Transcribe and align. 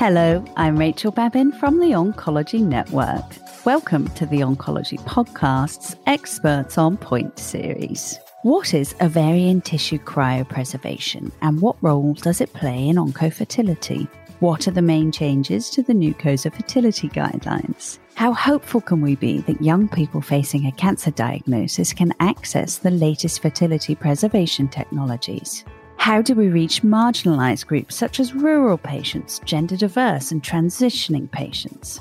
Hello, 0.00 0.42
I'm 0.56 0.78
Rachael 0.78 1.10
Babin 1.10 1.52
from 1.52 1.78
the 1.78 1.90
Oncology 1.90 2.62
Network. 2.64 3.22
Welcome 3.66 4.08
to 4.14 4.24
the 4.24 4.38
Oncology 4.38 4.98
Podcast's 5.00 5.94
Experts 6.06 6.78
on 6.78 6.96
Point 6.96 7.38
series. 7.38 8.18
What 8.42 8.72
is 8.72 8.94
ovarian 9.02 9.60
tissue 9.60 9.98
cryopreservation 9.98 11.30
and 11.42 11.60
what 11.60 11.76
role 11.82 12.14
does 12.14 12.40
it 12.40 12.50
play 12.54 12.88
in 12.88 12.96
oncofertility? 12.96 14.08
What 14.38 14.66
are 14.66 14.70
the 14.70 14.80
main 14.80 15.12
changes 15.12 15.68
to 15.68 15.82
the 15.82 15.92
new 15.92 16.14
COSA 16.14 16.52
fertility 16.52 17.10
guidelines? 17.10 17.98
How 18.14 18.32
hopeful 18.32 18.80
can 18.80 19.02
we 19.02 19.16
be 19.16 19.42
that 19.42 19.60
young 19.60 19.86
people 19.86 20.22
facing 20.22 20.64
a 20.64 20.72
cancer 20.72 21.10
diagnosis 21.10 21.92
can 21.92 22.14
access 22.20 22.78
the 22.78 22.90
latest 22.90 23.42
fertility 23.42 23.94
preservation 23.94 24.66
technologies? 24.66 25.62
How 26.00 26.22
do 26.22 26.34
we 26.34 26.48
reach 26.48 26.80
marginalised 26.80 27.66
groups 27.66 27.94
such 27.94 28.20
as 28.20 28.32
rural 28.32 28.78
patients, 28.78 29.38
gender 29.44 29.76
diverse, 29.76 30.32
and 30.32 30.42
transitioning 30.42 31.30
patients? 31.30 32.00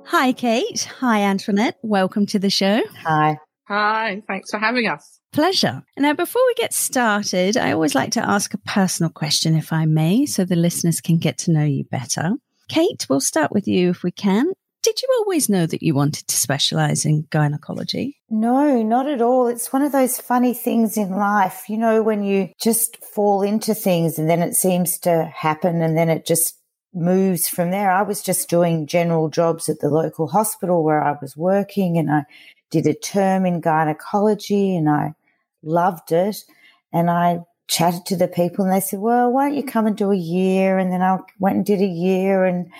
Hi, 0.06 0.32
Kate. 0.32 0.88
Hi, 1.00 1.22
Antoinette. 1.22 1.78
Welcome 1.82 2.26
to 2.26 2.38
the 2.38 2.48
show. 2.48 2.80
Hi. 3.04 3.38
Hi, 3.68 4.22
thanks 4.28 4.50
for 4.50 4.58
having 4.58 4.86
us. 4.86 5.18
Pleasure. 5.32 5.82
Now, 5.98 6.14
before 6.14 6.42
we 6.46 6.54
get 6.54 6.72
started, 6.72 7.56
I 7.56 7.72
always 7.72 7.96
like 7.96 8.12
to 8.12 8.26
ask 8.26 8.54
a 8.54 8.58
personal 8.58 9.10
question, 9.10 9.56
if 9.56 9.72
I 9.72 9.84
may, 9.84 10.24
so 10.24 10.44
the 10.44 10.54
listeners 10.54 11.00
can 11.00 11.18
get 11.18 11.38
to 11.38 11.52
know 11.52 11.64
you 11.64 11.84
better. 11.84 12.34
Kate, 12.68 13.06
we'll 13.10 13.20
start 13.20 13.50
with 13.52 13.66
you 13.66 13.90
if 13.90 14.04
we 14.04 14.12
can. 14.12 14.52
Did 14.86 15.02
you 15.02 15.08
always 15.18 15.48
know 15.48 15.66
that 15.66 15.82
you 15.82 15.94
wanted 15.94 16.28
to 16.28 16.36
specialize 16.36 17.04
in 17.04 17.26
gynecology? 17.30 18.20
No, 18.30 18.84
not 18.84 19.08
at 19.08 19.20
all. 19.20 19.48
It's 19.48 19.72
one 19.72 19.82
of 19.82 19.90
those 19.90 20.20
funny 20.20 20.54
things 20.54 20.96
in 20.96 21.10
life, 21.10 21.64
you 21.68 21.76
know, 21.76 22.04
when 22.04 22.22
you 22.22 22.50
just 22.62 23.04
fall 23.04 23.42
into 23.42 23.74
things 23.74 24.16
and 24.16 24.30
then 24.30 24.42
it 24.42 24.54
seems 24.54 24.96
to 25.00 25.24
happen 25.34 25.82
and 25.82 25.98
then 25.98 26.08
it 26.08 26.24
just 26.24 26.54
moves 26.94 27.48
from 27.48 27.72
there. 27.72 27.90
I 27.90 28.02
was 28.02 28.22
just 28.22 28.48
doing 28.48 28.86
general 28.86 29.28
jobs 29.28 29.68
at 29.68 29.80
the 29.80 29.88
local 29.88 30.28
hospital 30.28 30.84
where 30.84 31.02
I 31.02 31.16
was 31.20 31.36
working 31.36 31.98
and 31.98 32.08
I 32.08 32.22
did 32.70 32.86
a 32.86 32.94
term 32.94 33.44
in 33.44 33.60
gynecology 33.60 34.76
and 34.76 34.88
I 34.88 35.14
loved 35.64 36.12
it. 36.12 36.36
And 36.92 37.10
I 37.10 37.40
chatted 37.66 38.06
to 38.06 38.16
the 38.16 38.28
people 38.28 38.64
and 38.64 38.72
they 38.72 38.78
said, 38.78 39.00
well, 39.00 39.32
why 39.32 39.48
don't 39.48 39.56
you 39.56 39.64
come 39.64 39.88
and 39.88 39.96
do 39.96 40.12
a 40.12 40.16
year? 40.16 40.78
And 40.78 40.92
then 40.92 41.02
I 41.02 41.18
went 41.40 41.56
and 41.56 41.66
did 41.66 41.82
a 41.82 41.86
year 41.86 42.44
and 42.44 42.70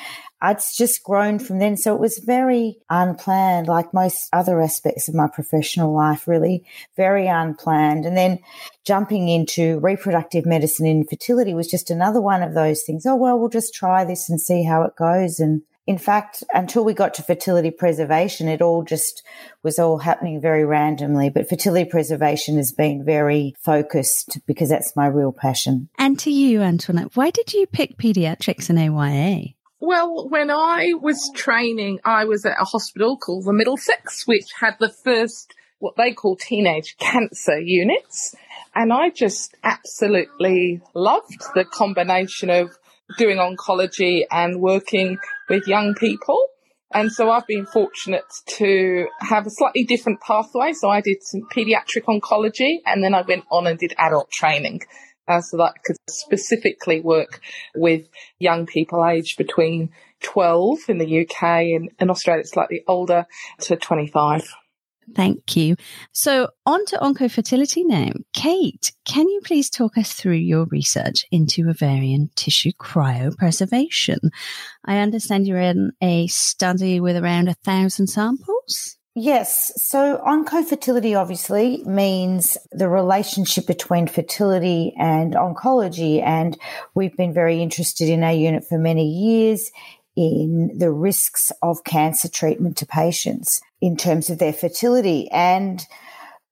it's 0.42 0.76
just 0.76 1.02
grown 1.02 1.38
from 1.38 1.58
then. 1.58 1.76
So 1.76 1.94
it 1.94 2.00
was 2.00 2.18
very 2.18 2.78
unplanned, 2.90 3.68
like 3.68 3.94
most 3.94 4.28
other 4.32 4.60
aspects 4.60 5.08
of 5.08 5.14
my 5.14 5.28
professional 5.28 5.94
life, 5.94 6.28
really 6.28 6.64
very 6.96 7.26
unplanned. 7.26 8.04
And 8.04 8.16
then 8.16 8.40
jumping 8.84 9.28
into 9.28 9.78
reproductive 9.80 10.46
medicine 10.46 10.86
and 10.86 11.08
fertility 11.08 11.54
was 11.54 11.70
just 11.70 11.90
another 11.90 12.20
one 12.20 12.42
of 12.42 12.54
those 12.54 12.82
things. 12.82 13.06
Oh, 13.06 13.16
well, 13.16 13.38
we'll 13.38 13.48
just 13.48 13.74
try 13.74 14.04
this 14.04 14.28
and 14.28 14.40
see 14.40 14.62
how 14.62 14.82
it 14.82 14.94
goes. 14.96 15.40
And 15.40 15.62
in 15.86 15.98
fact, 15.98 16.42
until 16.52 16.84
we 16.84 16.92
got 16.92 17.14
to 17.14 17.22
fertility 17.22 17.70
preservation, 17.70 18.48
it 18.48 18.60
all 18.60 18.82
just 18.82 19.22
was 19.62 19.78
all 19.78 19.98
happening 19.98 20.40
very 20.40 20.64
randomly. 20.64 21.30
But 21.30 21.48
fertility 21.48 21.88
preservation 21.88 22.56
has 22.56 22.72
been 22.72 23.04
very 23.04 23.54
focused 23.60 24.38
because 24.46 24.68
that's 24.68 24.96
my 24.96 25.06
real 25.06 25.32
passion. 25.32 25.88
And 25.96 26.18
to 26.20 26.30
you, 26.30 26.60
Antoinette, 26.60 27.14
why 27.14 27.30
did 27.30 27.54
you 27.54 27.66
pick 27.66 27.96
pediatrics 27.96 28.68
and 28.68 28.78
AYA? 28.78 29.55
Well, 29.80 30.28
when 30.28 30.50
I 30.50 30.92
was 31.00 31.30
training, 31.34 32.00
I 32.04 32.24
was 32.24 32.46
at 32.46 32.60
a 32.60 32.64
hospital 32.64 33.18
called 33.18 33.44
the 33.44 33.52
Middlesex, 33.52 34.26
which 34.26 34.46
had 34.58 34.76
the 34.80 34.88
first, 35.04 35.52
what 35.80 35.96
they 35.96 36.12
call 36.12 36.36
teenage 36.36 36.96
cancer 36.98 37.58
units. 37.58 38.34
And 38.74 38.90
I 38.92 39.10
just 39.10 39.54
absolutely 39.62 40.80
loved 40.94 41.42
the 41.54 41.64
combination 41.64 42.48
of 42.48 42.70
doing 43.18 43.36
oncology 43.36 44.22
and 44.30 44.60
working 44.60 45.18
with 45.48 45.68
young 45.68 45.94
people. 45.94 46.48
And 46.92 47.12
so 47.12 47.30
I've 47.30 47.46
been 47.46 47.66
fortunate 47.66 48.24
to 48.58 49.06
have 49.20 49.46
a 49.46 49.50
slightly 49.50 49.84
different 49.84 50.20
pathway. 50.20 50.72
So 50.72 50.88
I 50.88 51.02
did 51.02 51.18
some 51.20 51.42
pediatric 51.54 52.04
oncology 52.08 52.78
and 52.86 53.04
then 53.04 53.12
I 53.12 53.22
went 53.22 53.44
on 53.50 53.66
and 53.66 53.78
did 53.78 53.94
adult 53.98 54.30
training. 54.30 54.80
Uh, 55.28 55.40
so 55.40 55.56
that 55.56 55.74
could 55.84 55.96
specifically 56.08 57.00
work 57.00 57.40
with 57.74 58.08
young 58.38 58.66
people 58.66 59.04
aged 59.04 59.36
between 59.36 59.90
12 60.22 60.78
in 60.88 60.98
the 60.98 61.20
UK 61.22 61.42
and 61.42 61.90
in 61.98 62.10
Australia 62.10 62.44
slightly 62.44 62.82
older 62.86 63.26
to 63.60 63.76
25. 63.76 64.48
Thank 65.14 65.56
you. 65.56 65.76
So, 66.12 66.48
on 66.64 66.84
to 66.86 66.98
oncofertility 66.98 67.84
now. 67.86 68.10
Kate, 68.32 68.92
can 69.04 69.28
you 69.28 69.40
please 69.44 69.70
talk 69.70 69.96
us 69.96 70.12
through 70.12 70.32
your 70.32 70.66
research 70.66 71.24
into 71.30 71.68
ovarian 71.68 72.30
tissue 72.34 72.72
cryopreservation? 72.72 74.18
I 74.84 74.98
understand 74.98 75.46
you're 75.46 75.60
in 75.60 75.92
a 76.02 76.26
study 76.26 76.98
with 76.98 77.16
around 77.16 77.48
a 77.48 77.54
thousand 77.54 78.08
samples. 78.08 78.95
Yes. 79.18 79.72
So 79.82 80.18
oncofertility 80.18 81.18
obviously 81.18 81.82
means 81.84 82.58
the 82.70 82.90
relationship 82.90 83.66
between 83.66 84.08
fertility 84.08 84.92
and 84.98 85.32
oncology. 85.32 86.22
And 86.22 86.58
we've 86.94 87.16
been 87.16 87.32
very 87.32 87.62
interested 87.62 88.10
in 88.10 88.22
our 88.22 88.34
unit 88.34 88.66
for 88.68 88.76
many 88.76 89.08
years 89.08 89.70
in 90.16 90.76
the 90.76 90.92
risks 90.92 91.50
of 91.62 91.82
cancer 91.84 92.28
treatment 92.28 92.76
to 92.76 92.86
patients 92.86 93.62
in 93.80 93.96
terms 93.96 94.28
of 94.28 94.38
their 94.38 94.52
fertility. 94.52 95.30
And 95.30 95.82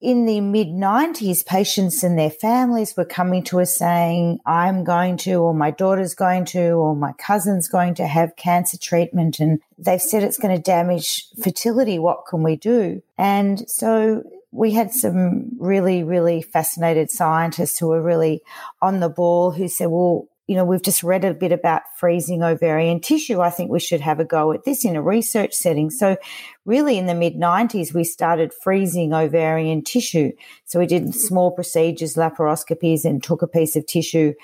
in 0.05 0.27
the 0.27 0.43
mid 0.43 0.69
90s, 0.69 1.47
patients 1.47 2.05
and 2.05 2.19
their 2.19 2.31
families 2.31 2.95
were 2.95 3.07
coming 3.07 3.43
to 3.45 3.61
us 3.61 3.75
saying, 3.75 4.39
I'm 4.45 4.85
going 4.85 5.17
to, 5.19 5.37
or 5.37 5.55
my 5.55 5.71
daughter's 5.71 6.15
going 6.15 6.45
to, 6.47 6.73
or 6.73 6.95
my 6.95 7.13
cousin's 7.15 7.69
going 7.69 7.95
to 7.95 8.07
have 8.07 8.37
cancer 8.37 8.77
treatment. 8.77 9.41
And 9.41 9.61
they've 9.79 10.03
said 10.03 10.23
it's 10.23 10.37
going 10.37 10.55
to 10.55 10.63
damage 10.63 11.27
fertility. 11.43 11.99
What 11.99 12.27
can 12.29 12.43
we 12.43 12.55
do? 12.55 13.03
And 13.17 13.67
so 13.69 14.23
we 14.51 14.73
had 14.73 14.93
some 14.93 15.59
really, 15.59 16.05
really 16.05 16.43
fascinated 16.43 17.11
scientists 17.11 17.79
who 17.79 17.89
were 17.89 18.03
really 18.03 18.43
on 18.83 19.01
the 19.01 19.09
ball 19.09 19.53
who 19.53 19.69
said, 19.69 19.87
well, 19.87 20.29
you 20.47 20.57
know, 20.57 20.65
we've 20.65 20.83
just 20.83 21.03
read 21.03 21.25
a 21.25 21.33
bit 21.33 21.53
about 21.53 21.83
freezing 21.97 22.43
ovarian 22.43 23.01
tissue. 23.01 23.41
I 23.41 23.49
think 23.49 23.71
we 23.71 23.81
should 23.81 24.03
have 24.03 24.21
a 24.21 24.25
go 24.25 24.53
at 24.53 24.65
this 24.65 24.85
in 24.85 24.95
a 24.95 25.01
research 25.01 25.55
setting. 25.55 25.89
So 25.89 26.19
really 26.67 26.99
in 26.99 27.07
the 27.07 27.15
mid 27.15 27.37
90s, 27.37 27.95
we 27.95 28.05
started 28.05 28.53
freezing 28.53 29.15
ovarian 29.15 29.83
tissue. 29.83 30.33
So 30.67 30.79
we 30.79 30.87
did 30.87 31.15
small 31.15 31.51
procedures, 31.51 32.15
laparoscopies 32.15 33.07
and 33.07 33.23
took 33.23 33.41
a 33.41 33.49
piece 33.49 33.75
of 33.75 33.87
tissue 33.87 34.35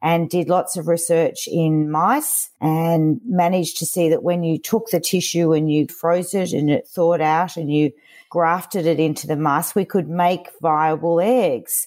and 0.00 0.30
did 0.30 0.48
lots 0.48 0.78
of 0.78 0.88
research 0.88 1.46
in 1.46 1.90
mice 1.90 2.50
and 2.62 3.20
managed 3.26 3.76
to 3.78 3.86
see 3.86 4.08
that 4.08 4.22
when 4.22 4.42
you 4.42 4.58
took 4.58 4.88
the 4.88 5.00
tissue 5.00 5.52
and 5.52 5.70
you 5.70 5.86
froze 5.88 6.32
it 6.32 6.52
and 6.52 6.70
it 6.70 6.88
thawed 6.88 7.20
out 7.20 7.58
and 7.58 7.70
you 7.70 7.92
grafted 8.30 8.86
it 8.86 8.98
into 8.98 9.26
the 9.26 9.36
mice, 9.36 9.74
we 9.74 9.84
could 9.84 10.08
make 10.08 10.48
viable 10.62 11.20
eggs. 11.20 11.86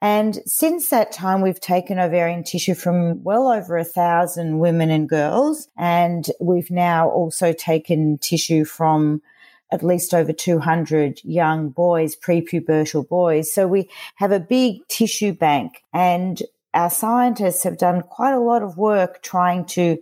And 0.00 0.36
since 0.46 0.90
that 0.90 1.10
time, 1.10 1.40
we've 1.40 1.60
taken 1.60 1.98
ovarian 1.98 2.44
tissue 2.44 2.74
from 2.74 3.22
well 3.24 3.48
over 3.48 3.76
a 3.76 3.84
thousand 3.84 4.60
women 4.60 4.90
and 4.90 5.08
girls. 5.08 5.68
And 5.76 6.26
we've 6.40 6.70
now 6.70 7.08
also 7.08 7.52
taken 7.52 8.18
tissue 8.18 8.64
from 8.64 9.22
at 9.70 9.82
least 9.82 10.14
over 10.14 10.32
200 10.32 11.20
young 11.24 11.68
boys, 11.68 12.16
prepubertal 12.16 13.06
boys. 13.06 13.52
So 13.52 13.66
we 13.66 13.90
have 14.14 14.32
a 14.32 14.40
big 14.40 14.86
tissue 14.88 15.32
bank 15.32 15.82
and 15.92 16.42
our 16.74 16.90
scientists 16.90 17.64
have 17.64 17.78
done 17.78 18.02
quite 18.02 18.34
a 18.34 18.40
lot 18.40 18.62
of 18.62 18.78
work 18.78 19.22
trying 19.22 19.64
to 19.66 19.98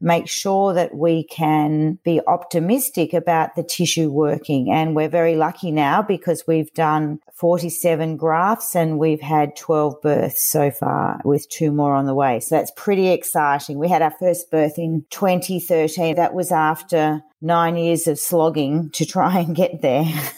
make 0.00 0.28
sure 0.28 0.72
that 0.74 0.94
we 0.94 1.24
can 1.24 1.98
be 2.04 2.20
optimistic 2.26 3.12
about 3.12 3.54
the 3.54 3.62
tissue 3.62 4.10
working. 4.10 4.70
And 4.70 4.96
we're 4.96 5.08
very 5.08 5.36
lucky 5.36 5.70
now 5.70 6.02
because 6.02 6.46
we've 6.46 6.72
done 6.72 7.20
47 7.34 8.16
grafts 8.16 8.74
and 8.74 8.98
we've 8.98 9.20
had 9.20 9.56
12 9.56 10.00
births 10.02 10.42
so 10.42 10.70
far 10.70 11.20
with 11.24 11.48
two 11.48 11.70
more 11.72 11.94
on 11.94 12.06
the 12.06 12.14
way. 12.14 12.40
So 12.40 12.54
that's 12.54 12.72
pretty 12.76 13.08
exciting. 13.08 13.78
We 13.78 13.88
had 13.88 14.02
our 14.02 14.14
first 14.18 14.50
birth 14.50 14.78
in 14.78 15.04
2013. 15.10 16.16
That 16.16 16.34
was 16.34 16.52
after 16.52 17.22
nine 17.40 17.76
years 17.76 18.06
of 18.06 18.18
slogging 18.18 18.90
to 18.90 19.06
try 19.06 19.40
and 19.40 19.54
get 19.54 19.82
there. 19.82 20.04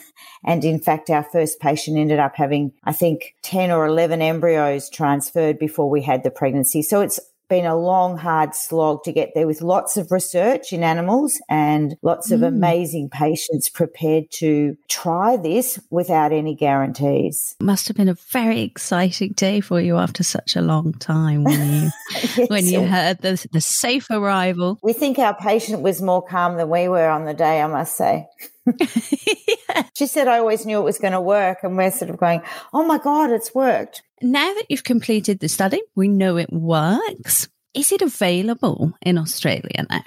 And 0.45 0.65
in 0.65 0.81
fact, 0.81 1.09
our 1.11 1.23
first 1.23 1.61
patient 1.61 1.97
ended 1.97 2.19
up 2.19 2.35
having, 2.35 2.73
I 2.85 2.93
think, 2.93 3.35
10 3.43 3.71
or 3.71 3.87
11 3.87 4.21
embryos 4.21 4.91
transferred 4.91 5.59
before 5.59 5.89
we 5.89 6.03
had 6.03 6.25
the 6.25 6.31
pregnancy. 6.31 6.83
So 6.83 7.01
it's 7.01 7.21
been 7.53 7.67
a 7.67 7.77
long, 7.77 8.17
hard 8.17 8.55
slog 8.55 9.05
to 9.05 9.13
get 9.13 9.33
there 9.35 9.47
with 9.47 9.61
lots 9.61 9.99
of 9.99 10.11
research 10.11 10.73
in 10.73 10.83
animals 10.83 11.39
and 11.51 11.97
lots 12.01 12.31
of 12.31 12.41
mm. 12.41 12.47
amazing 12.47 13.11
patients 13.11 13.69
prepared 13.69 14.25
to 14.31 14.75
try 14.89 15.37
this 15.37 15.79
without 15.91 16.33
any 16.33 16.55
guarantees. 16.55 17.55
Must 17.61 17.89
have 17.89 17.97
been 17.99 18.09
a 18.09 18.17
very 18.31 18.63
exciting 18.63 19.33
day 19.33 19.61
for 19.61 19.83
you 19.83 19.99
after 19.99 20.23
such 20.23 20.57
a 20.57 20.63
long 20.63 20.95
time 20.95 21.45
when 21.45 21.61
you 21.75 21.91
yes. 22.11 22.49
when 22.49 22.65
you 22.65 22.87
heard 22.87 23.19
the 23.19 23.47
the 23.53 23.61
safe 23.61 24.09
arrival. 24.09 24.79
We 24.83 24.95
think 24.95 25.19
our 25.19 25.37
patient 25.37 25.83
was 25.83 26.01
more 26.01 26.23
calm 26.23 26.57
than 26.57 26.71
we 26.71 26.89
were 26.89 27.11
on 27.11 27.27
the 27.27 27.35
day, 27.35 27.61
I 27.61 27.67
must 27.67 27.99
say. 27.99 28.29
yeah. 28.81 29.83
She 29.95 30.07
said, 30.07 30.29
I 30.29 30.39
always 30.39 30.65
knew 30.67 30.79
it 30.79 30.85
was 30.85 30.99
going 30.99 31.13
to 31.13 31.21
work. 31.21 31.59
And 31.63 31.77
we're 31.77 31.91
sort 31.91 32.11
of 32.11 32.19
going, 32.19 32.43
oh 32.73 32.85
my 32.85 32.99
God, 32.99 33.31
it's 33.31 33.55
worked. 33.55 34.03
Now 34.21 34.53
that 34.55 34.67
you've 34.69 34.85
completed 34.85 35.41
the 35.41 35.49
study, 35.49 35.83
we 35.95 36.09
know 36.09 36.37
it 36.37 36.53
works. 36.53 37.49
Is 37.75 37.93
it 37.93 38.03
available 38.03 38.93
in 39.03 39.19
Australia 39.19 39.87
now? 39.89 40.05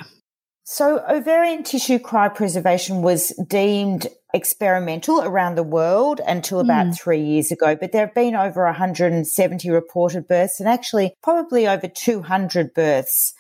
So, 0.68 1.04
ovarian 1.08 1.62
tissue 1.62 2.00
cryopreservation 2.00 3.02
was 3.02 3.30
deemed 3.48 4.08
experimental 4.34 5.22
around 5.22 5.56
the 5.56 5.64
world 5.64 6.20
until 6.26 6.60
about 6.60 6.88
mm. 6.88 7.00
three 7.00 7.22
years 7.22 7.52
ago, 7.52 7.76
but 7.76 7.92
there 7.92 8.08
have 8.08 8.16
been 8.16 8.36
over 8.36 8.66
170 8.66 9.70
reported 9.70 10.28
births 10.28 10.60
and 10.60 10.68
actually 10.68 11.14
probably 11.22 11.68
over 11.68 11.88
200 11.88 12.74
births, 12.74 13.35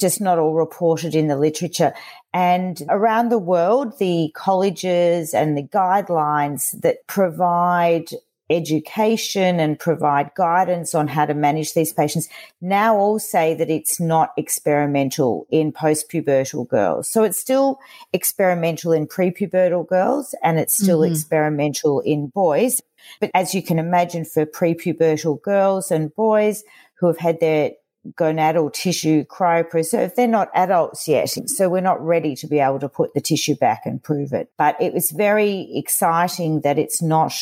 just 0.00 0.20
not 0.20 0.38
all 0.38 0.54
reported 0.54 1.14
in 1.14 1.28
the 1.28 1.36
literature. 1.36 1.92
And 2.32 2.82
around 2.88 3.28
the 3.28 3.38
world, 3.38 3.98
the 3.98 4.30
colleges 4.34 5.34
and 5.34 5.56
the 5.56 5.62
guidelines 5.62 6.80
that 6.80 7.06
provide 7.06 8.10
education 8.50 9.58
and 9.58 9.78
provide 9.78 10.30
guidance 10.34 10.94
on 10.94 11.08
how 11.08 11.24
to 11.24 11.32
manage 11.32 11.72
these 11.72 11.94
patients 11.94 12.28
now 12.60 12.94
all 12.94 13.18
say 13.18 13.54
that 13.54 13.70
it's 13.70 13.98
not 13.98 14.32
experimental 14.36 15.46
in 15.50 15.72
postpubertal 15.72 16.68
girls. 16.68 17.08
So 17.08 17.22
it's 17.24 17.38
still 17.38 17.78
experimental 18.12 18.92
in 18.92 19.06
prepubertal 19.06 19.88
girls 19.88 20.34
and 20.42 20.58
it's 20.58 20.74
still 20.74 21.00
mm-hmm. 21.00 21.12
experimental 21.12 22.00
in 22.00 22.26
boys. 22.26 22.82
But 23.18 23.30
as 23.34 23.54
you 23.54 23.62
can 23.62 23.78
imagine 23.78 24.26
for 24.26 24.44
prepubertal 24.44 25.40
girls 25.40 25.90
and 25.90 26.14
boys 26.14 26.64
who 26.98 27.06
have 27.06 27.18
had 27.18 27.40
their 27.40 27.72
gonadal 28.12 28.72
tissue 28.72 29.24
cryopreserved, 29.24 30.14
they're 30.14 30.28
not 30.28 30.50
adults 30.54 31.08
yet. 31.08 31.30
So 31.46 31.68
we're 31.68 31.80
not 31.80 32.04
ready 32.04 32.34
to 32.36 32.46
be 32.46 32.58
able 32.58 32.80
to 32.80 32.88
put 32.88 33.14
the 33.14 33.20
tissue 33.20 33.56
back 33.56 33.82
and 33.84 34.02
prove 34.02 34.32
it. 34.32 34.50
But 34.56 34.80
it 34.80 34.92
was 34.92 35.10
very 35.10 35.70
exciting 35.74 36.60
that 36.60 36.78
it's 36.78 37.02
not 37.02 37.34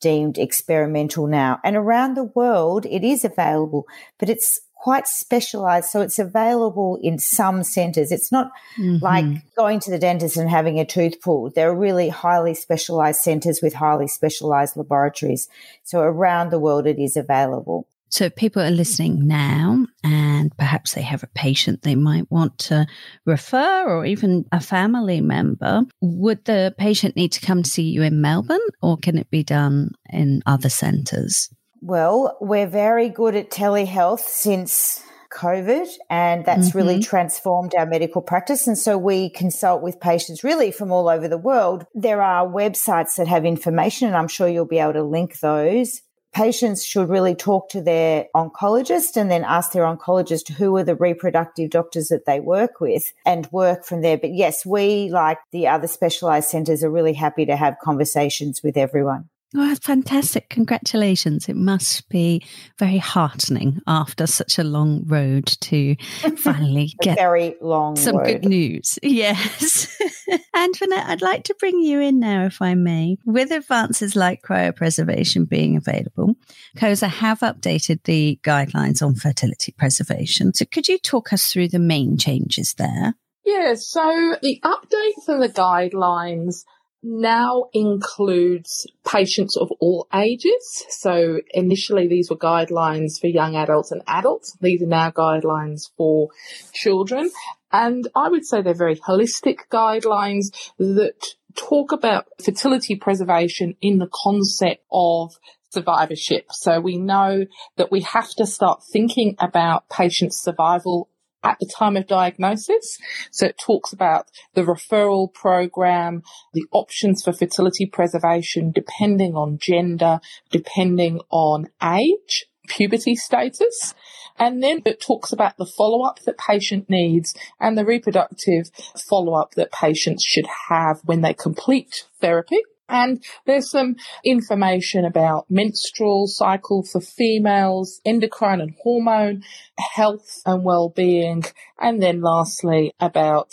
deemed 0.00 0.38
experimental 0.38 1.26
now. 1.26 1.60
And 1.64 1.76
around 1.76 2.14
the 2.14 2.24
world, 2.24 2.86
it 2.86 3.02
is 3.02 3.24
available, 3.24 3.86
but 4.18 4.28
it's 4.28 4.60
quite 4.74 5.08
specialized. 5.08 5.88
So 5.88 6.02
it's 6.02 6.18
available 6.18 6.98
in 7.02 7.18
some 7.18 7.62
centers. 7.62 8.12
It's 8.12 8.30
not 8.30 8.50
mm-hmm. 8.78 9.02
like 9.02 9.24
going 9.56 9.80
to 9.80 9.90
the 9.90 9.98
dentist 9.98 10.36
and 10.36 10.50
having 10.50 10.78
a 10.78 10.84
tooth 10.84 11.22
pulled. 11.22 11.54
There 11.54 11.70
are 11.70 11.74
really 11.74 12.10
highly 12.10 12.52
specialized 12.52 13.22
centers 13.22 13.60
with 13.62 13.72
highly 13.72 14.06
specialized 14.06 14.76
laboratories. 14.76 15.48
So 15.84 16.00
around 16.00 16.50
the 16.50 16.58
world, 16.58 16.86
it 16.86 16.98
is 16.98 17.16
available. 17.16 17.88
So 18.14 18.26
if 18.26 18.36
people 18.36 18.62
are 18.62 18.70
listening 18.70 19.26
now 19.26 19.88
and 20.04 20.56
perhaps 20.56 20.94
they 20.94 21.02
have 21.02 21.24
a 21.24 21.34
patient 21.34 21.82
they 21.82 21.96
might 21.96 22.30
want 22.30 22.56
to 22.58 22.86
refer 23.26 23.88
or 23.88 24.06
even 24.06 24.44
a 24.52 24.60
family 24.60 25.20
member, 25.20 25.82
would 26.00 26.44
the 26.44 26.72
patient 26.78 27.16
need 27.16 27.32
to 27.32 27.44
come 27.44 27.64
to 27.64 27.68
see 27.68 27.82
you 27.82 28.02
in 28.02 28.20
Melbourne 28.20 28.60
or 28.80 28.96
can 28.96 29.18
it 29.18 29.30
be 29.30 29.42
done 29.42 29.90
in 30.10 30.44
other 30.46 30.68
centres? 30.68 31.50
Well, 31.80 32.36
we're 32.40 32.68
very 32.68 33.08
good 33.08 33.34
at 33.34 33.50
telehealth 33.50 34.20
since 34.20 35.02
COVID, 35.32 35.88
and 36.08 36.44
that's 36.44 36.68
mm-hmm. 36.68 36.78
really 36.78 37.02
transformed 37.02 37.74
our 37.74 37.84
medical 37.84 38.22
practice. 38.22 38.68
And 38.68 38.78
so 38.78 38.96
we 38.96 39.28
consult 39.30 39.82
with 39.82 39.98
patients 39.98 40.44
really 40.44 40.70
from 40.70 40.92
all 40.92 41.08
over 41.08 41.26
the 41.26 41.36
world. 41.36 41.84
There 41.94 42.22
are 42.22 42.46
websites 42.46 43.16
that 43.16 43.26
have 43.26 43.44
information, 43.44 44.06
and 44.06 44.16
I'm 44.16 44.28
sure 44.28 44.46
you'll 44.46 44.66
be 44.66 44.78
able 44.78 44.92
to 44.92 45.02
link 45.02 45.40
those 45.40 46.00
patients 46.34 46.84
should 46.84 47.08
really 47.08 47.34
talk 47.34 47.68
to 47.70 47.80
their 47.80 48.26
oncologist 48.34 49.16
and 49.16 49.30
then 49.30 49.44
ask 49.44 49.72
their 49.72 49.84
oncologist 49.84 50.50
who 50.50 50.76
are 50.76 50.84
the 50.84 50.96
reproductive 50.96 51.70
doctors 51.70 52.08
that 52.08 52.26
they 52.26 52.40
work 52.40 52.80
with 52.80 53.12
and 53.24 53.48
work 53.52 53.84
from 53.84 54.02
there. 54.02 54.18
But 54.18 54.34
yes, 54.34 54.66
we, 54.66 55.08
like 55.10 55.38
the 55.52 55.68
other 55.68 55.86
specialized 55.86 56.48
centers, 56.48 56.82
are 56.82 56.90
really 56.90 57.14
happy 57.14 57.46
to 57.46 57.56
have 57.56 57.78
conversations 57.82 58.62
with 58.62 58.76
everyone. 58.76 59.28
Well, 59.54 59.76
fantastic. 59.76 60.50
Congratulations. 60.50 61.48
It 61.48 61.54
must 61.54 62.08
be 62.08 62.44
very 62.76 62.98
heartening 62.98 63.78
after 63.86 64.26
such 64.26 64.58
a 64.58 64.64
long 64.64 65.04
road 65.06 65.46
to 65.60 65.94
finally 66.36 66.92
get 67.00 67.16
very 67.16 67.54
long 67.60 67.94
some 67.94 68.16
road. 68.16 68.26
good 68.26 68.44
news. 68.46 68.98
Yes. 69.04 69.96
Antoinette, 70.56 71.06
I'd 71.06 71.22
like 71.22 71.44
to 71.44 71.54
bring 71.60 71.78
you 71.78 72.00
in 72.00 72.18
now, 72.18 72.46
if 72.46 72.60
I 72.60 72.74
may. 72.74 73.16
With 73.24 73.52
advances 73.52 74.16
like 74.16 74.42
cryopreservation 74.42 75.48
being 75.48 75.76
available, 75.76 76.34
COSA 76.76 77.06
have 77.08 77.40
updated 77.40 78.02
the 78.04 78.40
guidelines 78.42 79.02
on 79.02 79.14
fertility 79.14 79.72
preservation. 79.72 80.52
So 80.52 80.64
could 80.64 80.88
you 80.88 80.98
talk 80.98 81.32
us 81.32 81.46
through 81.52 81.68
the 81.68 81.78
main 81.78 82.16
changes 82.18 82.74
there? 82.74 83.14
Yeah, 83.44 83.74
so 83.74 84.36
the 84.42 84.60
update 84.64 85.24
for 85.26 85.38
the 85.38 85.52
guidelines 85.52 86.64
now 87.04 87.66
includes 87.74 88.86
patients 89.06 89.56
of 89.56 89.70
all 89.78 90.08
ages. 90.14 90.86
So 90.88 91.40
initially 91.50 92.08
these 92.08 92.30
were 92.30 92.36
guidelines 92.36 93.20
for 93.20 93.26
young 93.26 93.54
adults 93.54 93.92
and 93.92 94.02
adults. 94.08 94.56
These 94.60 94.82
are 94.82 94.86
now 94.86 95.10
guidelines 95.10 95.90
for 95.96 96.30
children. 96.72 97.30
And 97.70 98.08
I 98.16 98.28
would 98.30 98.46
say 98.46 98.62
they're 98.62 98.74
very 98.74 98.96
holistic 98.96 99.58
guidelines 99.70 100.46
that 100.78 101.34
talk 101.54 101.92
about 101.92 102.26
fertility 102.42 102.96
preservation 102.96 103.76
in 103.82 103.98
the 103.98 104.08
concept 104.10 104.82
of 104.90 105.34
survivorship. 105.70 106.46
So 106.52 106.80
we 106.80 106.96
know 106.96 107.44
that 107.76 107.92
we 107.92 108.00
have 108.02 108.30
to 108.36 108.46
start 108.46 108.82
thinking 108.92 109.36
about 109.38 109.90
patient 109.90 110.32
survival 110.34 111.08
at 111.44 111.58
the 111.60 111.70
time 111.78 111.96
of 111.96 112.06
diagnosis. 112.06 112.98
So 113.30 113.46
it 113.46 113.60
talks 113.64 113.92
about 113.92 114.30
the 114.54 114.62
referral 114.62 115.32
program, 115.32 116.22
the 116.54 116.64
options 116.72 117.22
for 117.22 117.32
fertility 117.32 117.86
preservation 117.86 118.72
depending 118.72 119.34
on 119.34 119.58
gender, 119.60 120.20
depending 120.50 121.20
on 121.30 121.68
age, 121.82 122.46
puberty 122.66 123.14
status. 123.14 123.94
And 124.36 124.62
then 124.62 124.82
it 124.84 125.00
talks 125.00 125.32
about 125.32 125.56
the 125.58 125.70
follow 125.78 126.04
up 126.04 126.18
that 126.26 126.38
patient 126.38 126.86
needs 126.88 127.34
and 127.60 127.78
the 127.78 127.84
reproductive 127.84 128.70
follow 129.08 129.34
up 129.34 129.52
that 129.52 129.70
patients 129.70 130.24
should 130.24 130.46
have 130.68 131.00
when 131.04 131.20
they 131.20 131.34
complete 131.34 132.06
therapy. 132.20 132.58
And 132.88 133.24
there's 133.46 133.70
some 133.70 133.96
information 134.24 135.04
about 135.04 135.46
menstrual 135.50 136.26
cycle 136.26 136.84
for 136.84 137.00
females, 137.00 138.00
endocrine 138.04 138.60
and 138.60 138.74
hormone 138.82 139.42
health 139.78 140.42
and 140.44 140.64
well-being. 140.64 141.44
And 141.80 142.02
then 142.02 142.20
lastly 142.20 142.92
about 143.00 143.52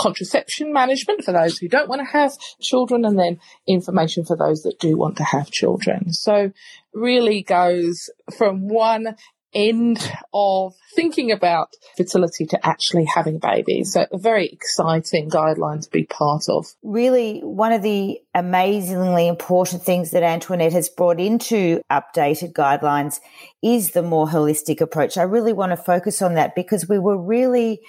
contraception 0.00 0.72
management 0.72 1.22
for 1.24 1.32
those 1.32 1.58
who 1.58 1.68
don't 1.68 1.88
want 1.88 2.00
to 2.00 2.12
have 2.12 2.32
children 2.60 3.04
and 3.04 3.18
then 3.18 3.38
information 3.68 4.24
for 4.24 4.36
those 4.36 4.62
that 4.62 4.78
do 4.80 4.96
want 4.96 5.16
to 5.18 5.24
have 5.24 5.50
children. 5.50 6.12
So 6.12 6.50
really 6.92 7.42
goes 7.42 8.10
from 8.36 8.68
one 8.68 9.16
end 9.54 10.12
of 10.32 10.74
thinking 10.94 11.30
about 11.30 11.74
fertility 11.96 12.46
to 12.46 12.66
actually 12.66 13.06
having 13.14 13.38
babies. 13.38 13.92
So 13.92 14.06
a 14.10 14.18
very 14.18 14.48
exciting 14.48 15.30
guideline 15.30 15.82
to 15.82 15.90
be 15.90 16.04
part 16.04 16.48
of. 16.48 16.66
Really, 16.82 17.40
one 17.40 17.72
of 17.72 17.82
the 17.82 18.20
amazingly 18.34 19.28
important 19.28 19.82
things 19.82 20.10
that 20.12 20.22
Antoinette 20.22 20.72
has 20.72 20.88
brought 20.88 21.20
into 21.20 21.82
updated 21.90 22.52
guidelines 22.52 23.20
is 23.62 23.92
the 23.92 24.02
more 24.02 24.26
holistic 24.26 24.80
approach. 24.80 25.16
I 25.16 25.22
really 25.22 25.52
want 25.52 25.70
to 25.70 25.76
focus 25.76 26.22
on 26.22 26.34
that 26.34 26.54
because 26.54 26.88
we 26.88 26.98
were 26.98 27.18
really 27.18 27.80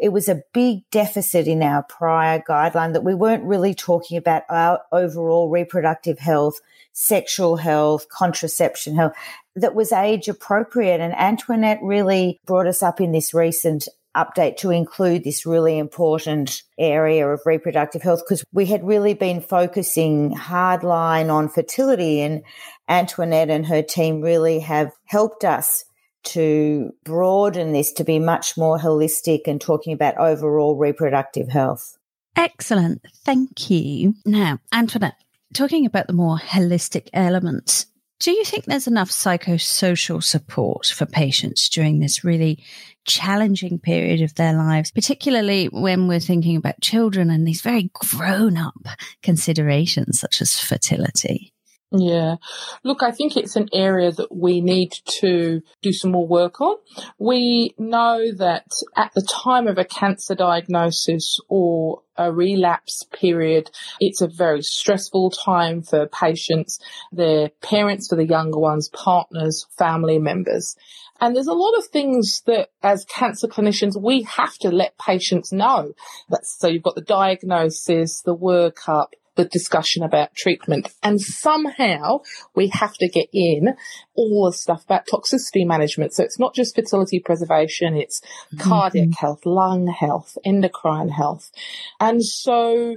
it 0.00 0.10
was 0.10 0.28
a 0.28 0.42
big 0.52 0.88
deficit 0.90 1.46
in 1.46 1.62
our 1.62 1.82
prior 1.84 2.42
guideline 2.46 2.92
that 2.92 3.04
we 3.04 3.14
weren't 3.14 3.44
really 3.44 3.74
talking 3.74 4.16
about 4.16 4.42
our 4.48 4.80
overall 4.90 5.48
reproductive 5.48 6.18
health, 6.18 6.60
sexual 6.92 7.56
health, 7.56 8.08
contraception 8.08 8.96
health 8.96 9.12
that 9.54 9.74
was 9.74 9.92
age 9.92 10.28
appropriate. 10.28 11.00
And 11.00 11.14
Antoinette 11.14 11.80
really 11.82 12.40
brought 12.46 12.66
us 12.66 12.82
up 12.82 13.00
in 13.00 13.12
this 13.12 13.32
recent 13.32 13.86
update 14.16 14.58
to 14.58 14.70
include 14.70 15.24
this 15.24 15.46
really 15.46 15.78
important 15.78 16.62
area 16.78 17.26
of 17.26 17.40
reproductive 17.46 18.02
health 18.02 18.22
because 18.24 18.44
we 18.52 18.66
had 18.66 18.84
really 18.84 19.14
been 19.14 19.40
focusing 19.40 20.34
hardline 20.34 21.32
on 21.32 21.48
fertility 21.48 22.20
and 22.20 22.42
Antoinette 22.88 23.48
and 23.48 23.66
her 23.66 23.82
team 23.82 24.20
really 24.20 24.60
have 24.60 24.92
helped 25.06 25.44
us 25.44 25.84
to 26.24 26.92
broaden 27.04 27.72
this 27.72 27.92
to 27.92 28.04
be 28.04 28.18
much 28.18 28.56
more 28.56 28.78
holistic 28.78 29.42
and 29.46 29.60
talking 29.60 29.92
about 29.92 30.18
overall 30.18 30.76
reproductive 30.76 31.48
health. 31.48 31.98
Excellent. 32.36 33.04
Thank 33.24 33.70
you. 33.70 34.14
Now, 34.24 34.58
Antoinette, 34.72 35.16
talking 35.52 35.86
about 35.86 36.06
the 36.06 36.12
more 36.12 36.38
holistic 36.38 37.08
elements, 37.12 37.86
do 38.22 38.30
you 38.30 38.44
think 38.44 38.64
there's 38.64 38.86
enough 38.86 39.10
psychosocial 39.10 40.22
support 40.22 40.86
for 40.86 41.06
patients 41.06 41.68
during 41.68 41.98
this 41.98 42.22
really 42.22 42.62
challenging 43.04 43.80
period 43.80 44.22
of 44.22 44.36
their 44.36 44.52
lives, 44.52 44.92
particularly 44.92 45.66
when 45.66 46.06
we're 46.06 46.20
thinking 46.20 46.56
about 46.56 46.80
children 46.80 47.30
and 47.30 47.46
these 47.46 47.62
very 47.62 47.90
grown 47.92 48.56
up 48.56 48.86
considerations 49.24 50.20
such 50.20 50.40
as 50.40 50.60
fertility? 50.60 51.52
Yeah. 51.94 52.36
Look, 52.84 53.02
I 53.02 53.10
think 53.10 53.36
it's 53.36 53.56
an 53.56 53.68
area 53.72 54.12
that 54.12 54.34
we 54.34 54.60
need 54.60 54.92
to 55.20 55.62
do 55.82 55.92
some 55.92 56.12
more 56.12 56.26
work 56.26 56.60
on. 56.60 56.76
We 57.18 57.74
know 57.78 58.32
that 58.38 58.66
at 58.96 59.12
the 59.14 59.22
time 59.22 59.66
of 59.66 59.78
a 59.78 59.84
cancer 59.84 60.34
diagnosis 60.34 61.38
or 61.48 62.02
a 62.16 62.32
relapse 62.32 63.04
period, 63.12 63.70
it's 64.00 64.20
a 64.20 64.28
very 64.28 64.62
stressful 64.62 65.30
time 65.30 65.82
for 65.82 66.06
patients, 66.08 66.78
their 67.10 67.50
parents, 67.62 68.08
for 68.08 68.16
the 68.16 68.26
younger 68.26 68.58
ones, 68.58 68.88
partners, 68.92 69.66
family 69.76 70.18
members. 70.18 70.76
And 71.20 71.36
there's 71.36 71.46
a 71.46 71.52
lot 71.52 71.78
of 71.78 71.86
things 71.86 72.42
that 72.46 72.70
as 72.82 73.04
cancer 73.04 73.46
clinicians, 73.46 74.00
we 74.00 74.22
have 74.22 74.54
to 74.58 74.70
let 74.70 74.98
patients 74.98 75.52
know. 75.52 75.92
That's, 76.28 76.58
so 76.58 76.68
you've 76.68 76.82
got 76.82 76.96
the 76.96 77.00
diagnosis, 77.00 78.22
the 78.22 78.36
workup, 78.36 79.08
the 79.36 79.44
discussion 79.46 80.02
about 80.02 80.34
treatment. 80.34 80.90
And 81.02 81.20
somehow 81.20 82.20
we 82.54 82.68
have 82.68 82.94
to 82.94 83.08
get 83.08 83.28
in 83.32 83.74
all 84.14 84.46
the 84.46 84.56
stuff 84.56 84.84
about 84.84 85.06
toxicity 85.06 85.66
management. 85.66 86.14
So 86.14 86.24
it's 86.24 86.38
not 86.38 86.54
just 86.54 86.74
fertility 86.74 87.20
preservation, 87.20 87.96
it's 87.96 88.20
mm-hmm. 88.20 88.68
cardiac 88.68 89.18
health, 89.18 89.46
lung 89.46 89.86
health, 89.86 90.36
endocrine 90.44 91.08
health. 91.08 91.50
And 91.98 92.22
so 92.24 92.96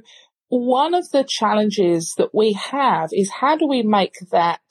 one 0.49 0.93
of 0.93 1.09
the 1.11 1.25
challenges 1.27 2.13
that 2.17 2.33
we 2.33 2.53
have 2.53 3.09
is 3.11 3.31
how 3.31 3.57
do 3.57 3.67
we 3.67 3.81
make 3.83 4.13
that 4.31 4.61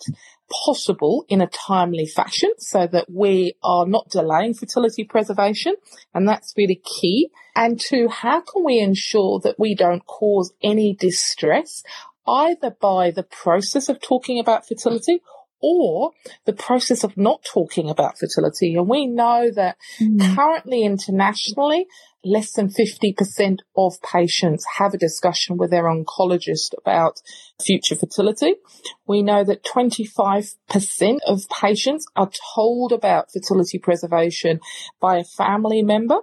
possible 0.65 1.25
in 1.29 1.41
a 1.41 1.47
timely 1.47 2.07
fashion 2.07 2.51
so 2.59 2.87
that 2.87 3.11
we 3.11 3.55
are 3.63 3.87
not 3.87 4.09
delaying 4.11 4.55
fertility 4.55 5.05
preservation. 5.05 5.75
And 6.15 6.29
that's 6.29 6.55
really 6.57 6.81
key. 7.01 7.31
And 7.57 7.81
two, 7.81 8.09
how 8.09 8.41
can 8.41 8.65
we 8.65 8.79
ensure 8.79 9.41
that 9.41 9.59
we 9.59 9.75
don't 9.75 10.07
cause 10.07 10.53
any 10.63 10.95
distress 10.95 11.83
either 12.27 12.71
by 12.81 13.11
the 13.11 13.23
process 13.23 13.89
of 13.89 14.01
talking 14.01 14.39
about 14.39 14.67
fertility 14.67 15.21
or 15.61 16.13
the 16.45 16.53
process 16.53 17.05
of 17.05 17.17
not 17.17 17.43
talking 17.43 17.89
about 17.89 18.19
fertility. 18.19 18.75
And 18.75 18.87
we 18.87 19.07
know 19.07 19.51
that 19.55 19.77
mm. 19.99 20.37
currently 20.37 20.83
internationally, 20.83 21.87
less 22.25 22.53
than 22.53 22.69
50% 22.69 23.59
of 23.77 23.95
patients 24.03 24.65
have 24.79 24.95
a 24.95 24.99
discussion 24.99 25.57
with 25.57 25.71
their 25.71 25.85
oncologist 25.85 26.75
about 26.79 27.21
future 27.63 27.95
fertility. 27.95 28.55
We 29.07 29.23
know 29.23 29.45
that 29.45 29.65
25% 29.65 31.19
of 31.27 31.41
patients 31.49 32.07
are 32.17 32.31
told 32.55 32.93
about 32.93 33.29
fertility 33.33 33.79
preservation 33.79 34.61
by 35.01 35.19
a 35.19 35.25
family 35.25 35.83
member 35.83 36.21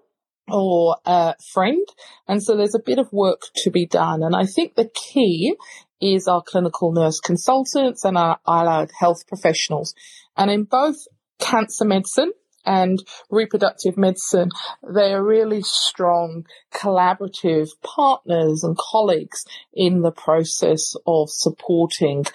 or 0.48 0.98
a 1.06 1.36
friend. 1.54 1.88
And 2.28 2.44
so 2.44 2.58
there's 2.58 2.76
a 2.76 2.80
bit 2.80 3.00
of 3.00 3.12
work 3.12 3.42
to 3.58 3.72
be 3.72 3.86
done. 3.86 4.24
And 4.24 4.36
I 4.36 4.46
think 4.46 4.76
the 4.76 4.90
key 4.94 5.56
is 6.02 6.28
our 6.28 6.42
clinical 6.42 6.92
nurse 6.92 7.20
consultants 7.20 8.04
and 8.04 8.18
our 8.18 8.40
allied 8.48 8.92
health 9.00 9.28
professionals. 9.28 9.94
And 10.36 10.50
in 10.50 10.64
both 10.64 10.98
cancer 11.40 11.86
medicine 11.86 12.32
and 12.66 13.04
reproductive 13.30 13.98
medicine, 13.98 14.50
they 14.88 15.14
are 15.14 15.24
really 15.24 15.62
strong 15.62 16.46
collaborative 16.74 17.70
partners 17.84 18.64
and 18.64 18.78
colleagues 18.78 19.46
in 19.74 20.02
the 20.02 20.12
process 20.12 20.96
of 21.06 21.30
supporting 21.30 22.26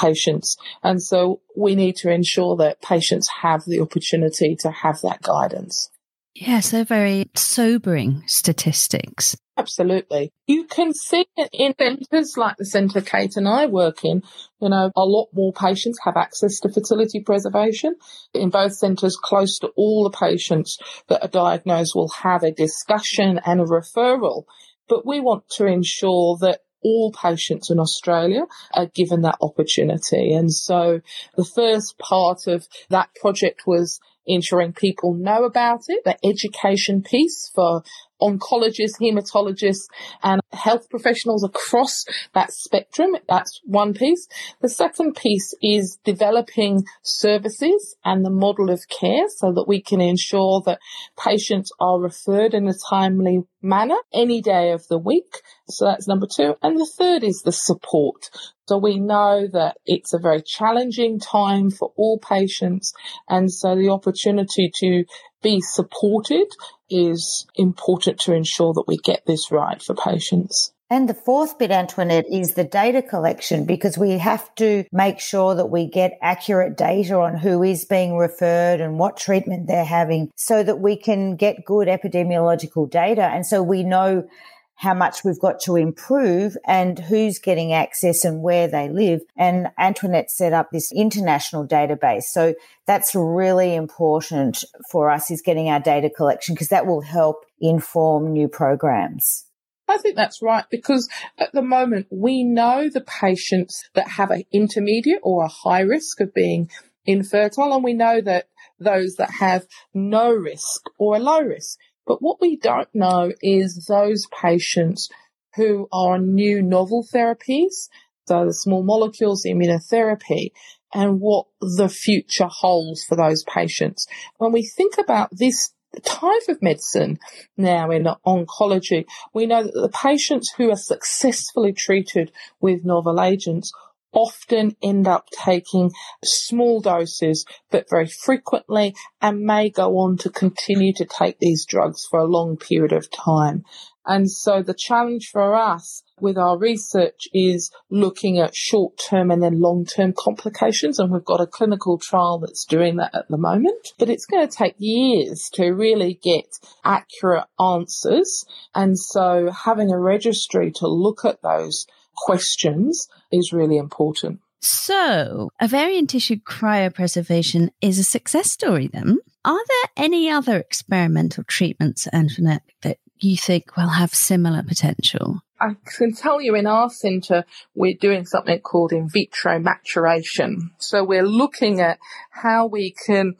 patients. 0.00 0.56
And 0.82 1.02
so 1.02 1.40
we 1.56 1.74
need 1.74 1.96
to 1.96 2.10
ensure 2.10 2.56
that 2.56 2.82
patients 2.82 3.28
have 3.42 3.64
the 3.66 3.80
opportunity 3.80 4.56
to 4.60 4.70
have 4.70 5.00
that 5.02 5.22
guidance. 5.22 5.90
Yes, 6.38 6.70
they're 6.70 6.84
very 6.84 7.30
sobering 7.34 8.22
statistics. 8.26 9.38
Absolutely. 9.56 10.34
You 10.46 10.64
can 10.64 10.92
see 10.92 11.26
it 11.34 11.48
in 11.50 11.74
centres 11.78 12.34
like 12.36 12.56
the 12.58 12.66
centre 12.66 13.00
Kate 13.00 13.36
and 13.36 13.48
I 13.48 13.64
work 13.64 14.04
in, 14.04 14.22
you 14.60 14.68
know, 14.68 14.90
a 14.94 15.04
lot 15.06 15.28
more 15.32 15.54
patients 15.54 15.98
have 16.04 16.18
access 16.18 16.60
to 16.60 16.68
fertility 16.68 17.20
preservation. 17.20 17.94
In 18.34 18.50
both 18.50 18.74
centres, 18.74 19.16
close 19.16 19.58
to 19.60 19.68
all 19.76 20.04
the 20.04 20.16
patients 20.16 20.76
that 21.08 21.22
are 21.22 21.28
diagnosed 21.28 21.94
will 21.94 22.10
have 22.10 22.42
a 22.42 22.52
discussion 22.52 23.40
and 23.46 23.60
a 23.62 23.64
referral. 23.64 24.44
But 24.90 25.06
we 25.06 25.20
want 25.20 25.48
to 25.56 25.64
ensure 25.64 26.36
that 26.42 26.60
all 26.82 27.12
patients 27.12 27.70
in 27.70 27.78
Australia 27.78 28.42
are 28.74 28.86
given 28.86 29.22
that 29.22 29.38
opportunity. 29.40 30.34
And 30.34 30.52
so 30.52 31.00
the 31.34 31.44
first 31.46 31.98
part 31.98 32.46
of 32.46 32.68
that 32.90 33.08
project 33.14 33.62
was 33.66 34.00
ensuring 34.26 34.72
people 34.72 35.14
know 35.14 35.44
about 35.44 35.84
it, 35.88 36.04
the 36.04 36.16
education 36.24 37.02
piece 37.02 37.50
for 37.54 37.82
oncologists, 38.20 39.00
hematologists 39.00 39.86
and 40.22 40.40
health 40.52 40.88
professionals 40.88 41.44
across 41.44 42.04
that 42.34 42.52
spectrum. 42.52 43.16
That's 43.28 43.60
one 43.64 43.94
piece. 43.94 44.26
The 44.60 44.68
second 44.68 45.16
piece 45.16 45.54
is 45.62 45.98
developing 46.04 46.84
services 47.02 47.96
and 48.04 48.24
the 48.24 48.30
model 48.30 48.70
of 48.70 48.80
care 48.88 49.28
so 49.28 49.52
that 49.52 49.66
we 49.68 49.82
can 49.82 50.00
ensure 50.00 50.62
that 50.66 50.80
patients 51.22 51.70
are 51.80 52.00
referred 52.00 52.54
in 52.54 52.68
a 52.68 52.74
timely 52.90 53.42
manner 53.62 53.96
any 54.14 54.40
day 54.40 54.72
of 54.72 54.86
the 54.88 54.98
week. 54.98 55.42
So 55.68 55.84
that's 55.86 56.08
number 56.08 56.26
two. 56.26 56.54
And 56.62 56.78
the 56.78 56.90
third 56.98 57.24
is 57.24 57.42
the 57.42 57.52
support. 57.52 58.30
So 58.68 58.78
we 58.78 58.98
know 58.98 59.46
that 59.52 59.76
it's 59.84 60.12
a 60.12 60.18
very 60.18 60.42
challenging 60.42 61.20
time 61.20 61.70
for 61.70 61.92
all 61.96 62.18
patients. 62.18 62.92
And 63.28 63.52
so 63.52 63.76
the 63.76 63.90
opportunity 63.90 64.72
to 64.80 65.04
be 65.42 65.60
supported 65.60 66.48
is 66.88 67.46
important 67.54 68.20
to 68.20 68.32
ensure 68.32 68.72
that 68.74 68.84
we 68.86 68.96
get 68.98 69.24
this 69.26 69.50
right 69.50 69.82
for 69.82 69.94
patients. 69.94 70.72
And 70.88 71.08
the 71.08 71.14
fourth 71.14 71.58
bit, 71.58 71.72
Antoinette, 71.72 72.26
is 72.30 72.54
the 72.54 72.62
data 72.62 73.02
collection 73.02 73.64
because 73.64 73.98
we 73.98 74.18
have 74.18 74.54
to 74.54 74.84
make 74.92 75.18
sure 75.18 75.56
that 75.56 75.66
we 75.66 75.86
get 75.86 76.16
accurate 76.22 76.76
data 76.76 77.18
on 77.18 77.36
who 77.36 77.64
is 77.64 77.84
being 77.84 78.16
referred 78.16 78.80
and 78.80 78.96
what 78.96 79.16
treatment 79.16 79.66
they're 79.66 79.84
having 79.84 80.30
so 80.36 80.62
that 80.62 80.78
we 80.78 80.96
can 80.96 81.34
get 81.34 81.64
good 81.64 81.88
epidemiological 81.88 82.88
data. 82.88 83.22
And 83.22 83.44
so 83.44 83.64
we 83.64 83.82
know 83.82 84.28
how 84.76 84.92
much 84.94 85.24
we've 85.24 85.40
got 85.40 85.58
to 85.60 85.76
improve 85.76 86.56
and 86.66 86.98
who's 86.98 87.38
getting 87.38 87.72
access 87.72 88.24
and 88.24 88.42
where 88.42 88.68
they 88.68 88.88
live. 88.88 89.22
And 89.36 89.68
Antoinette 89.78 90.30
set 90.30 90.52
up 90.52 90.70
this 90.70 90.92
international 90.92 91.66
database. 91.66 92.24
So 92.24 92.54
that's 92.86 93.14
really 93.14 93.74
important 93.74 94.64
for 94.90 95.10
us 95.10 95.30
is 95.30 95.42
getting 95.42 95.68
our 95.68 95.80
data 95.80 96.10
collection 96.10 96.54
because 96.54 96.68
that 96.68 96.86
will 96.86 97.00
help 97.00 97.46
inform 97.58 98.32
new 98.32 98.48
programs. 98.48 99.46
I 99.88 99.98
think 99.98 100.16
that's 100.16 100.42
right 100.42 100.64
because 100.70 101.08
at 101.38 101.52
the 101.52 101.62
moment 101.62 102.08
we 102.10 102.44
know 102.44 102.90
the 102.90 103.00
patients 103.00 103.88
that 103.94 104.08
have 104.08 104.30
an 104.30 104.42
intermediate 104.52 105.20
or 105.22 105.44
a 105.44 105.48
high 105.48 105.80
risk 105.80 106.20
of 106.20 106.34
being 106.34 106.68
infertile 107.06 107.72
and 107.72 107.84
we 107.84 107.94
know 107.94 108.20
that 108.20 108.48
those 108.78 109.14
that 109.16 109.30
have 109.30 109.66
no 109.94 110.30
risk 110.30 110.82
or 110.98 111.16
a 111.16 111.20
low 111.20 111.40
risk. 111.40 111.78
But 112.06 112.22
what 112.22 112.40
we 112.40 112.56
don't 112.56 112.88
know 112.94 113.32
is 113.42 113.86
those 113.88 114.26
patients 114.40 115.08
who 115.56 115.88
are 115.92 116.18
new 116.18 116.62
novel 116.62 117.06
therapies, 117.12 117.88
so 118.26 118.46
the 118.46 118.54
small 118.54 118.82
molecules, 118.82 119.42
the 119.42 119.52
immunotherapy, 119.52 120.52
and 120.94 121.20
what 121.20 121.46
the 121.60 121.88
future 121.88 122.48
holds 122.48 123.04
for 123.04 123.16
those 123.16 123.44
patients. 123.44 124.06
When 124.38 124.52
we 124.52 124.64
think 124.64 124.98
about 124.98 125.30
this 125.32 125.72
type 126.04 126.48
of 126.48 126.62
medicine 126.62 127.18
now 127.56 127.90
in 127.90 128.06
oncology, 128.26 129.06
we 129.32 129.46
know 129.46 129.64
that 129.64 129.72
the 129.72 129.88
patients 129.88 130.52
who 130.56 130.70
are 130.70 130.76
successfully 130.76 131.72
treated 131.72 132.32
with 132.60 132.84
novel 132.84 133.20
agents 133.20 133.72
often 134.16 134.74
end 134.82 135.06
up 135.06 135.28
taking 135.44 135.92
small 136.24 136.80
doses, 136.80 137.44
but 137.70 137.88
very 137.90 138.08
frequently 138.08 138.94
and 139.20 139.42
may 139.42 139.68
go 139.68 139.98
on 139.98 140.16
to 140.16 140.30
continue 140.30 140.92
to 140.94 141.04
take 141.04 141.38
these 141.38 141.66
drugs 141.66 142.02
for 142.10 142.18
a 142.18 142.24
long 142.24 142.56
period 142.56 142.92
of 142.92 143.10
time. 143.10 143.62
And 144.06 144.30
so 144.30 144.62
the 144.62 144.74
challenge 144.74 145.28
for 145.30 145.54
us 145.54 146.02
with 146.20 146.38
our 146.38 146.56
research 146.56 147.28
is 147.34 147.70
looking 147.90 148.38
at 148.38 148.54
short 148.54 148.94
term 149.10 149.30
and 149.30 149.42
then 149.42 149.60
long 149.60 149.84
term 149.84 150.14
complications. 150.16 150.98
And 150.98 151.12
we've 151.12 151.24
got 151.24 151.40
a 151.40 151.46
clinical 151.46 151.98
trial 151.98 152.38
that's 152.38 152.64
doing 152.64 152.96
that 152.96 153.14
at 153.14 153.28
the 153.28 153.36
moment, 153.36 153.88
but 153.98 154.08
it's 154.08 154.24
going 154.24 154.48
to 154.48 154.56
take 154.56 154.76
years 154.78 155.50
to 155.54 155.70
really 155.70 156.18
get 156.22 156.46
accurate 156.84 157.48
answers. 157.60 158.46
And 158.74 158.98
so 158.98 159.50
having 159.50 159.90
a 159.90 159.98
registry 159.98 160.70
to 160.76 160.86
look 160.86 161.24
at 161.24 161.42
those 161.42 161.86
questions 162.16 163.08
is 163.32 163.52
really 163.52 163.76
important. 163.76 164.40
So, 164.60 165.50
ovarian 165.62 166.06
tissue 166.06 166.36
cryopreservation 166.36 167.68
is 167.80 167.98
a 167.98 168.04
success 168.04 168.50
story 168.50 168.88
then. 168.88 169.18
Are 169.44 169.64
there 169.68 170.04
any 170.04 170.28
other 170.30 170.56
experimental 170.56 171.44
treatments, 171.44 172.08
Antoinette, 172.12 172.64
that 172.82 172.98
you 173.18 173.36
think 173.36 173.76
will 173.76 173.88
have 173.88 174.14
similar 174.14 174.62
potential? 174.62 175.40
I 175.60 175.76
can 175.96 176.12
tell 176.12 176.40
you 176.40 176.54
in 176.54 176.66
our 176.66 176.90
centre, 176.90 177.44
we're 177.74 177.94
doing 177.94 178.26
something 178.26 178.60
called 178.60 178.92
in 178.92 179.08
vitro 179.08 179.58
maturation. 179.58 180.72
So 180.78 181.04
we're 181.04 181.22
looking 181.22 181.80
at 181.80 181.98
how 182.30 182.66
we 182.66 182.94
can 183.06 183.36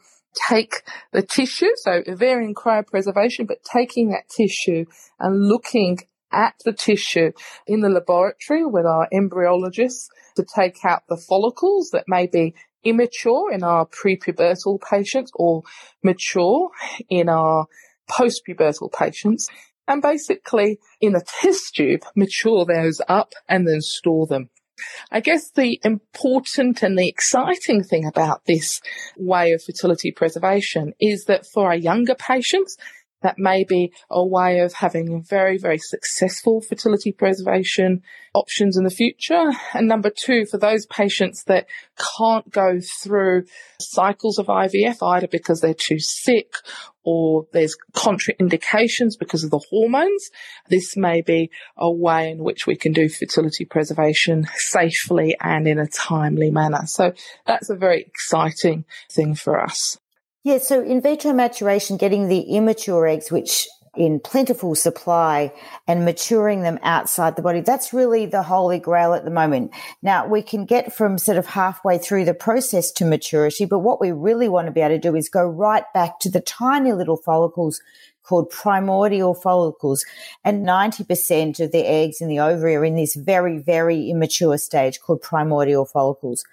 take 0.49 0.83
the 1.11 1.21
tissue, 1.21 1.71
so 1.75 2.03
ovarian 2.07 2.55
cryopreservation, 2.55 3.47
but 3.47 3.63
taking 3.63 4.09
that 4.09 4.29
tissue 4.29 4.85
and 5.19 5.47
looking 5.47 5.99
at 6.31 6.55
the 6.65 6.73
tissue 6.73 7.31
in 7.65 7.81
the 7.81 7.89
laboratory 7.89 8.65
with 8.65 8.85
our 8.85 9.07
embryologists 9.13 10.07
to 10.35 10.45
take 10.55 10.83
out 10.85 11.03
the 11.07 11.17
follicles 11.17 11.89
that 11.91 12.05
may 12.07 12.27
be 12.27 12.53
immature 12.83 13.51
in 13.51 13.63
our 13.63 13.85
prepubertal 13.87 14.79
patients 14.81 15.31
or 15.35 15.63
mature 16.03 16.69
in 17.09 17.27
our 17.29 17.67
postpubertal 18.09 18.91
patients 18.91 19.49
and 19.87 20.01
basically 20.01 20.79
in 21.01 21.15
a 21.15 21.21
test 21.41 21.75
tube 21.75 22.01
mature 22.15 22.65
those 22.65 23.01
up 23.07 23.33
and 23.47 23.67
then 23.67 23.81
store 23.81 24.27
them. 24.27 24.49
I 25.11 25.21
guess 25.21 25.49
the 25.51 25.79
important 25.83 26.83
and 26.83 26.97
the 26.97 27.07
exciting 27.07 27.83
thing 27.83 28.05
about 28.05 28.41
this 28.45 28.79
way 29.17 29.51
of 29.51 29.63
fertility 29.63 30.11
preservation 30.11 30.93
is 30.99 31.25
that 31.25 31.45
for 31.51 31.67
our 31.67 31.75
younger 31.75 32.15
patients, 32.15 32.77
that 33.21 33.39
may 33.39 33.63
be 33.63 33.91
a 34.09 34.25
way 34.25 34.59
of 34.59 34.73
having 34.73 35.23
very, 35.23 35.57
very 35.57 35.77
successful 35.77 36.61
fertility 36.61 37.11
preservation 37.11 38.01
options 38.33 38.77
in 38.77 38.83
the 38.83 38.89
future. 38.89 39.51
And 39.73 39.87
number 39.87 40.11
two, 40.15 40.45
for 40.45 40.57
those 40.57 40.85
patients 40.85 41.43
that 41.45 41.65
can't 42.17 42.49
go 42.51 42.79
through 43.01 43.45
cycles 43.79 44.37
of 44.37 44.47
IVF 44.47 44.97
either 45.01 45.27
because 45.27 45.61
they're 45.61 45.73
too 45.73 45.99
sick 45.99 46.53
or 47.03 47.47
there's 47.53 47.75
contraindications 47.93 49.11
because 49.17 49.43
of 49.43 49.49
the 49.49 49.63
hormones, 49.69 50.29
this 50.69 50.95
may 50.97 51.21
be 51.21 51.49
a 51.77 51.91
way 51.91 52.31
in 52.31 52.43
which 52.43 52.67
we 52.67 52.75
can 52.75 52.91
do 52.91 53.09
fertility 53.09 53.65
preservation 53.65 54.45
safely 54.55 55.35
and 55.41 55.67
in 55.67 55.79
a 55.79 55.87
timely 55.87 56.51
manner. 56.51 56.81
So 56.85 57.13
that's 57.45 57.69
a 57.69 57.75
very 57.75 58.01
exciting 58.01 58.85
thing 59.09 59.35
for 59.35 59.59
us. 59.59 59.97
Yeah, 60.47 60.59
so 60.59 60.81
in 60.81 61.01
vitro 61.01 61.33
maturation, 61.33 61.97
getting 61.97 62.29
the 62.29 62.39
immature 62.39 63.05
eggs, 63.05 63.29
which 63.29 63.67
in 63.97 64.21
plentiful 64.21 64.75
supply 64.75 65.51
and 65.89 66.05
maturing 66.05 66.61
them 66.61 66.79
outside 66.83 67.35
the 67.35 67.41
body. 67.41 67.59
That's 67.59 67.91
really 67.91 68.27
the 68.27 68.43
holy 68.43 68.79
grail 68.79 69.13
at 69.13 69.25
the 69.25 69.29
moment. 69.29 69.71
Now 70.01 70.25
we 70.25 70.41
can 70.41 70.63
get 70.63 70.93
from 70.93 71.17
sort 71.17 71.37
of 71.37 71.47
halfway 71.47 71.97
through 71.97 72.23
the 72.23 72.33
process 72.33 72.93
to 72.93 73.03
maturity, 73.03 73.65
but 73.65 73.79
what 73.79 73.99
we 73.99 74.13
really 74.13 74.47
want 74.47 74.67
to 74.67 74.71
be 74.71 74.79
able 74.79 74.95
to 74.95 74.99
do 74.99 75.17
is 75.17 75.27
go 75.27 75.45
right 75.45 75.83
back 75.93 76.17
to 76.19 76.31
the 76.31 76.39
tiny 76.39 76.93
little 76.93 77.17
follicles 77.17 77.81
called 78.23 78.49
primordial 78.49 79.33
follicles. 79.33 80.05
And 80.45 80.65
90% 80.65 81.59
of 81.59 81.73
the 81.73 81.85
eggs 81.85 82.21
in 82.21 82.29
the 82.29 82.39
ovary 82.39 82.77
are 82.77 82.85
in 82.85 82.95
this 82.95 83.15
very, 83.15 83.57
very 83.57 84.09
immature 84.09 84.57
stage 84.57 85.01
called 85.01 85.21
primordial 85.21 85.83
follicles. 85.83 86.45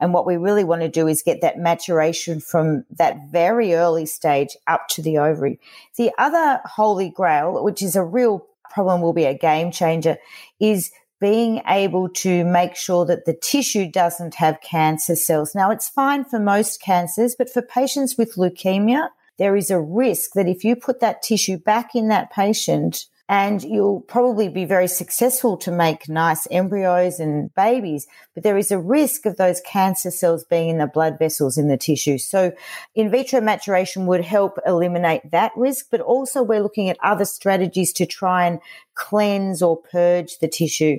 And 0.00 0.12
what 0.12 0.26
we 0.26 0.36
really 0.36 0.64
want 0.64 0.82
to 0.82 0.88
do 0.88 1.06
is 1.08 1.22
get 1.22 1.40
that 1.40 1.58
maturation 1.58 2.40
from 2.40 2.84
that 2.98 3.30
very 3.30 3.74
early 3.74 4.06
stage 4.06 4.56
up 4.66 4.88
to 4.90 5.02
the 5.02 5.18
ovary. 5.18 5.60
The 5.96 6.10
other 6.18 6.60
holy 6.64 7.10
grail, 7.10 7.62
which 7.62 7.82
is 7.82 7.96
a 7.96 8.04
real 8.04 8.46
problem, 8.70 9.00
will 9.00 9.12
be 9.12 9.24
a 9.24 9.36
game 9.36 9.70
changer, 9.70 10.16
is 10.60 10.90
being 11.20 11.62
able 11.68 12.08
to 12.08 12.44
make 12.44 12.74
sure 12.74 13.06
that 13.06 13.26
the 13.26 13.34
tissue 13.34 13.88
doesn't 13.88 14.34
have 14.34 14.60
cancer 14.60 15.14
cells. 15.14 15.54
Now, 15.54 15.70
it's 15.70 15.88
fine 15.88 16.24
for 16.24 16.40
most 16.40 16.82
cancers, 16.82 17.36
but 17.36 17.48
for 17.48 17.62
patients 17.62 18.18
with 18.18 18.34
leukemia, 18.34 19.08
there 19.38 19.54
is 19.56 19.70
a 19.70 19.80
risk 19.80 20.32
that 20.32 20.48
if 20.48 20.64
you 20.64 20.74
put 20.74 20.98
that 20.98 21.22
tissue 21.22 21.58
back 21.58 21.94
in 21.94 22.08
that 22.08 22.32
patient, 22.32 23.06
and 23.28 23.62
you'll 23.62 24.00
probably 24.00 24.48
be 24.48 24.64
very 24.64 24.88
successful 24.88 25.56
to 25.58 25.70
make 25.70 26.08
nice 26.08 26.46
embryos 26.50 27.20
and 27.20 27.54
babies, 27.54 28.06
but 28.34 28.42
there 28.42 28.58
is 28.58 28.70
a 28.70 28.78
risk 28.78 29.26
of 29.26 29.36
those 29.36 29.60
cancer 29.60 30.10
cells 30.10 30.44
being 30.44 30.68
in 30.68 30.78
the 30.78 30.86
blood 30.86 31.18
vessels 31.18 31.56
in 31.56 31.68
the 31.68 31.76
tissue. 31.76 32.18
So 32.18 32.52
in 32.94 33.10
vitro 33.10 33.40
maturation 33.40 34.06
would 34.06 34.24
help 34.24 34.58
eliminate 34.66 35.30
that 35.30 35.52
risk, 35.56 35.86
but 35.90 36.00
also 36.00 36.42
we're 36.42 36.62
looking 36.62 36.88
at 36.90 36.98
other 37.02 37.24
strategies 37.24 37.92
to 37.94 38.06
try 38.06 38.46
and 38.46 38.58
cleanse 38.94 39.62
or 39.62 39.76
purge 39.76 40.38
the 40.38 40.48
tissue. 40.48 40.98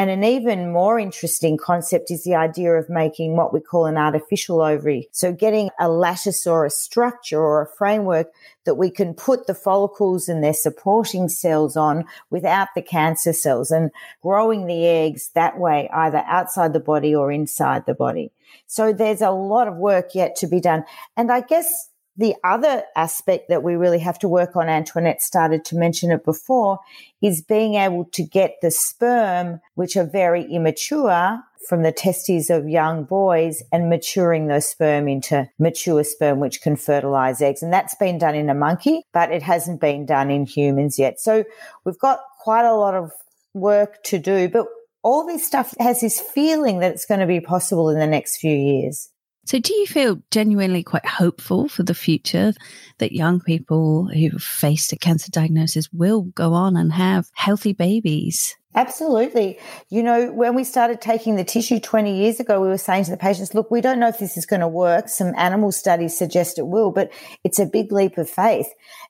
And 0.00 0.08
an 0.08 0.24
even 0.24 0.72
more 0.72 0.98
interesting 0.98 1.58
concept 1.58 2.10
is 2.10 2.24
the 2.24 2.34
idea 2.34 2.72
of 2.72 2.88
making 2.88 3.36
what 3.36 3.52
we 3.52 3.60
call 3.60 3.84
an 3.84 3.98
artificial 3.98 4.62
ovary. 4.62 5.10
So 5.12 5.30
getting 5.30 5.68
a 5.78 5.90
lattice 5.90 6.46
or 6.46 6.64
a 6.64 6.70
structure 6.70 7.38
or 7.38 7.60
a 7.60 7.76
framework 7.76 8.28
that 8.64 8.76
we 8.76 8.90
can 8.90 9.12
put 9.12 9.46
the 9.46 9.54
follicles 9.54 10.26
and 10.26 10.42
their 10.42 10.54
supporting 10.54 11.28
cells 11.28 11.76
on 11.76 12.06
without 12.30 12.68
the 12.74 12.80
cancer 12.80 13.34
cells 13.34 13.70
and 13.70 13.90
growing 14.22 14.64
the 14.64 14.86
eggs 14.86 15.32
that 15.34 15.58
way, 15.58 15.90
either 15.92 16.24
outside 16.26 16.72
the 16.72 16.80
body 16.80 17.14
or 17.14 17.30
inside 17.30 17.84
the 17.84 17.92
body. 17.92 18.32
So 18.66 18.94
there's 18.94 19.20
a 19.20 19.30
lot 19.30 19.68
of 19.68 19.76
work 19.76 20.14
yet 20.14 20.34
to 20.36 20.46
be 20.46 20.60
done. 20.60 20.84
And 21.14 21.30
I 21.30 21.42
guess 21.42 21.89
the 22.20 22.36
other 22.44 22.84
aspect 22.94 23.48
that 23.48 23.62
we 23.62 23.76
really 23.76 23.98
have 23.98 24.18
to 24.18 24.28
work 24.28 24.54
on, 24.54 24.68
Antoinette 24.68 25.22
started 25.22 25.64
to 25.64 25.76
mention 25.76 26.12
it 26.12 26.22
before, 26.22 26.78
is 27.22 27.40
being 27.40 27.74
able 27.74 28.04
to 28.12 28.22
get 28.22 28.56
the 28.60 28.70
sperm, 28.70 29.60
which 29.74 29.96
are 29.96 30.04
very 30.04 30.44
immature, 30.44 31.40
from 31.66 31.82
the 31.82 31.92
testes 31.92 32.50
of 32.50 32.68
young 32.68 33.04
boys 33.04 33.62
and 33.72 33.88
maturing 33.88 34.48
those 34.48 34.66
sperm 34.66 35.08
into 35.08 35.48
mature 35.58 36.04
sperm, 36.04 36.40
which 36.40 36.60
can 36.60 36.76
fertilize 36.76 37.40
eggs. 37.40 37.62
And 37.62 37.72
that's 37.72 37.94
been 37.94 38.18
done 38.18 38.34
in 38.34 38.50
a 38.50 38.54
monkey, 38.54 39.02
but 39.12 39.30
it 39.30 39.42
hasn't 39.42 39.80
been 39.80 40.04
done 40.04 40.30
in 40.30 40.46
humans 40.46 40.98
yet. 40.98 41.20
So 41.20 41.44
we've 41.84 41.98
got 41.98 42.20
quite 42.40 42.64
a 42.64 42.74
lot 42.74 42.94
of 42.94 43.12
work 43.54 44.02
to 44.04 44.18
do, 44.18 44.48
but 44.48 44.66
all 45.02 45.26
this 45.26 45.46
stuff 45.46 45.74
has 45.78 46.00
this 46.00 46.20
feeling 46.20 46.80
that 46.80 46.92
it's 46.92 47.06
going 47.06 47.20
to 47.20 47.26
be 47.26 47.40
possible 47.40 47.88
in 47.88 47.98
the 47.98 48.06
next 48.06 48.38
few 48.38 48.54
years. 48.54 49.10
So, 49.50 49.58
do 49.58 49.74
you 49.74 49.86
feel 49.88 50.22
genuinely 50.30 50.84
quite 50.84 51.04
hopeful 51.04 51.68
for 51.68 51.82
the 51.82 51.92
future 51.92 52.52
that 52.98 53.10
young 53.10 53.40
people 53.40 54.06
who've 54.06 54.40
faced 54.40 54.92
a 54.92 54.96
cancer 54.96 55.28
diagnosis 55.28 55.92
will 55.92 56.22
go 56.22 56.52
on 56.52 56.76
and 56.76 56.92
have 56.92 57.28
healthy 57.34 57.72
babies? 57.72 58.56
Absolutely. 58.76 59.58
You 59.88 60.04
know, 60.04 60.30
when 60.30 60.54
we 60.54 60.62
started 60.62 61.00
taking 61.00 61.34
the 61.34 61.42
tissue 61.42 61.80
20 61.80 62.16
years 62.16 62.38
ago, 62.38 62.60
we 62.60 62.68
were 62.68 62.78
saying 62.78 63.06
to 63.06 63.10
the 63.10 63.16
patients, 63.16 63.52
look, 63.52 63.72
we 63.72 63.80
don't 63.80 63.98
know 63.98 64.06
if 64.06 64.20
this 64.20 64.36
is 64.36 64.46
going 64.46 64.60
to 64.60 64.68
work. 64.68 65.08
Some 65.08 65.34
animal 65.36 65.72
studies 65.72 66.16
suggest 66.16 66.56
it 66.56 66.68
will, 66.68 66.92
but 66.92 67.10
it's 67.42 67.58
a 67.58 67.66
big 67.66 67.90
leap 67.90 68.18
of 68.18 68.30
faith. 68.30 68.68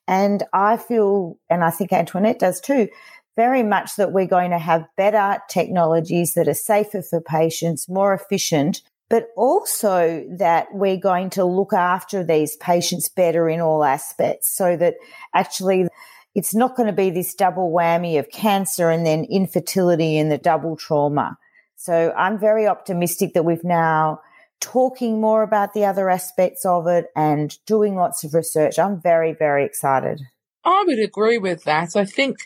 And 0.09 0.45
I 0.55 0.79
feel, 0.79 1.37
and 1.51 1.63
I 1.63 1.69
think 1.69 1.93
Antoinette 1.93 2.39
does 2.39 2.63
too, 2.63 2.89
very 3.37 3.63
much 3.63 3.97
that 3.97 4.13
we're 4.13 4.27
going 4.27 4.53
to 4.53 4.59
have 4.59 4.89
better 4.97 5.39
technologies 5.51 6.33
that 6.33 6.49
are 6.49 6.55
safer 6.55 7.03
for 7.03 7.21
patients, 7.21 7.91
more 7.91 8.15
efficient, 8.15 8.81
but 9.11 9.29
also 9.37 10.25
that 10.39 10.69
we're 10.73 10.97
going 10.97 11.29
to 11.31 11.45
look 11.45 11.75
after 11.75 12.25
these 12.25 12.57
patients 12.57 13.11
better 13.11 13.51
in 13.51 13.61
all 13.61 13.85
aspects 13.85 14.57
so 14.57 14.77
that 14.77 14.95
actually 15.35 15.87
it's 16.35 16.55
not 16.55 16.77
going 16.77 16.87
to 16.87 16.93
be 16.93 17.11
this 17.11 17.35
double 17.35 17.71
whammy 17.71 18.19
of 18.19 18.31
cancer 18.31 18.89
and 18.89 19.05
then 19.05 19.27
infertility 19.29 20.17
and 20.17 20.31
the 20.31 20.39
double 20.39 20.77
trauma. 20.77 21.37
So 21.75 22.13
I'm 22.17 22.39
very 22.39 22.69
optimistic 22.69 23.35
that 23.35 23.45
we've 23.45 23.65
now 23.65 24.21
talking 24.61 25.21
more 25.21 25.43
about 25.43 25.75
the 25.75 25.87
other 25.87 26.09
aspects 26.09 26.65
of 26.65 26.87
it 26.87 27.07
and 27.17 27.59
doing 27.67 27.97
lots 27.97 28.23
of 28.23 28.33
research. 28.33 28.79
I'm 28.79 29.01
very, 29.01 29.33
very 29.33 29.65
excited. 29.65 30.21
I 30.65 30.85
would 30.87 30.99
agree 31.01 31.39
with 31.39 31.65
that. 31.65 31.97
I 31.97 32.05
think 32.05 32.37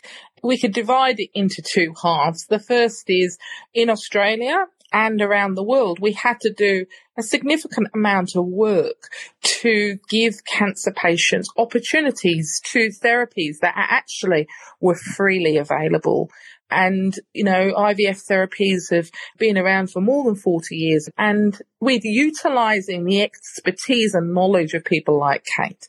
we 0.41 0.57
could 0.57 0.73
divide 0.73 1.19
it 1.19 1.29
into 1.33 1.61
two 1.61 1.93
halves. 2.01 2.47
The 2.47 2.59
first 2.59 3.03
is 3.07 3.37
in 3.73 3.89
Australia, 3.89 4.65
and 4.95 5.21
around 5.21 5.55
the 5.55 5.63
world, 5.63 5.99
we 5.99 6.13
had 6.13 6.39
to 6.39 6.53
do 6.53 6.85
a 7.17 7.21
significant 7.21 7.89
amount 7.93 8.37
of 8.37 8.45
work 8.45 9.09
to 9.43 9.99
give 10.09 10.35
cancer 10.45 10.93
patients 10.93 11.49
opportunities 11.57 12.61
to 12.71 12.89
therapies 13.03 13.57
that 13.61 13.73
actually 13.75 14.47
were 14.79 14.95
freely 14.95 15.57
available. 15.57 16.29
And, 16.71 17.13
you 17.33 17.43
know, 17.43 17.73
IVF 17.75 18.23
therapies 18.31 18.95
have 18.95 19.11
been 19.37 19.57
around 19.57 19.91
for 19.91 20.01
more 20.01 20.23
than 20.23 20.35
40 20.35 20.73
years. 20.73 21.09
And 21.17 21.61
with 21.81 22.05
utilizing 22.05 23.03
the 23.03 23.21
expertise 23.21 24.13
and 24.13 24.33
knowledge 24.33 24.73
of 24.73 24.85
people 24.85 25.19
like 25.19 25.43
Kate. 25.57 25.85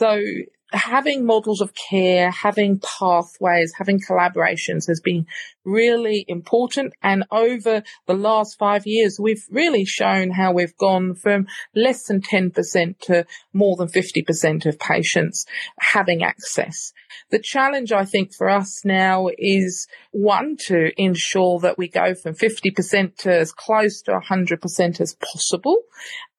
So 0.00 0.18
having 0.76 1.24
models 1.24 1.60
of 1.60 1.72
care, 1.74 2.30
having 2.30 2.80
pathways, 2.80 3.72
having 3.76 4.00
collaborations 4.00 4.86
has 4.88 5.00
been 5.02 5.26
really 5.64 6.24
important. 6.28 6.92
And 7.02 7.24
over 7.30 7.82
the 8.06 8.14
last 8.14 8.58
five 8.58 8.86
years, 8.86 9.18
we've 9.20 9.44
really 9.50 9.84
shown 9.84 10.30
how 10.30 10.52
we've 10.52 10.76
gone 10.76 11.14
from 11.14 11.46
less 11.74 12.04
than 12.06 12.20
10% 12.20 12.98
to 13.00 13.26
more 13.52 13.76
than 13.76 13.88
50% 13.88 14.66
of 14.66 14.78
patients 14.78 15.46
having 15.78 16.22
access. 16.22 16.92
The 17.30 17.40
challenge, 17.42 17.92
I 17.92 18.04
think, 18.04 18.34
for 18.34 18.48
us 18.48 18.84
now 18.84 19.28
is 19.36 19.88
one, 20.12 20.56
to 20.66 20.90
ensure 20.96 21.58
that 21.60 21.78
we 21.78 21.88
go 21.88 22.14
from 22.14 22.34
50% 22.34 23.16
to 23.18 23.38
as 23.38 23.52
close 23.52 24.02
to 24.02 24.12
100% 24.12 25.00
as 25.00 25.14
possible. 25.14 25.82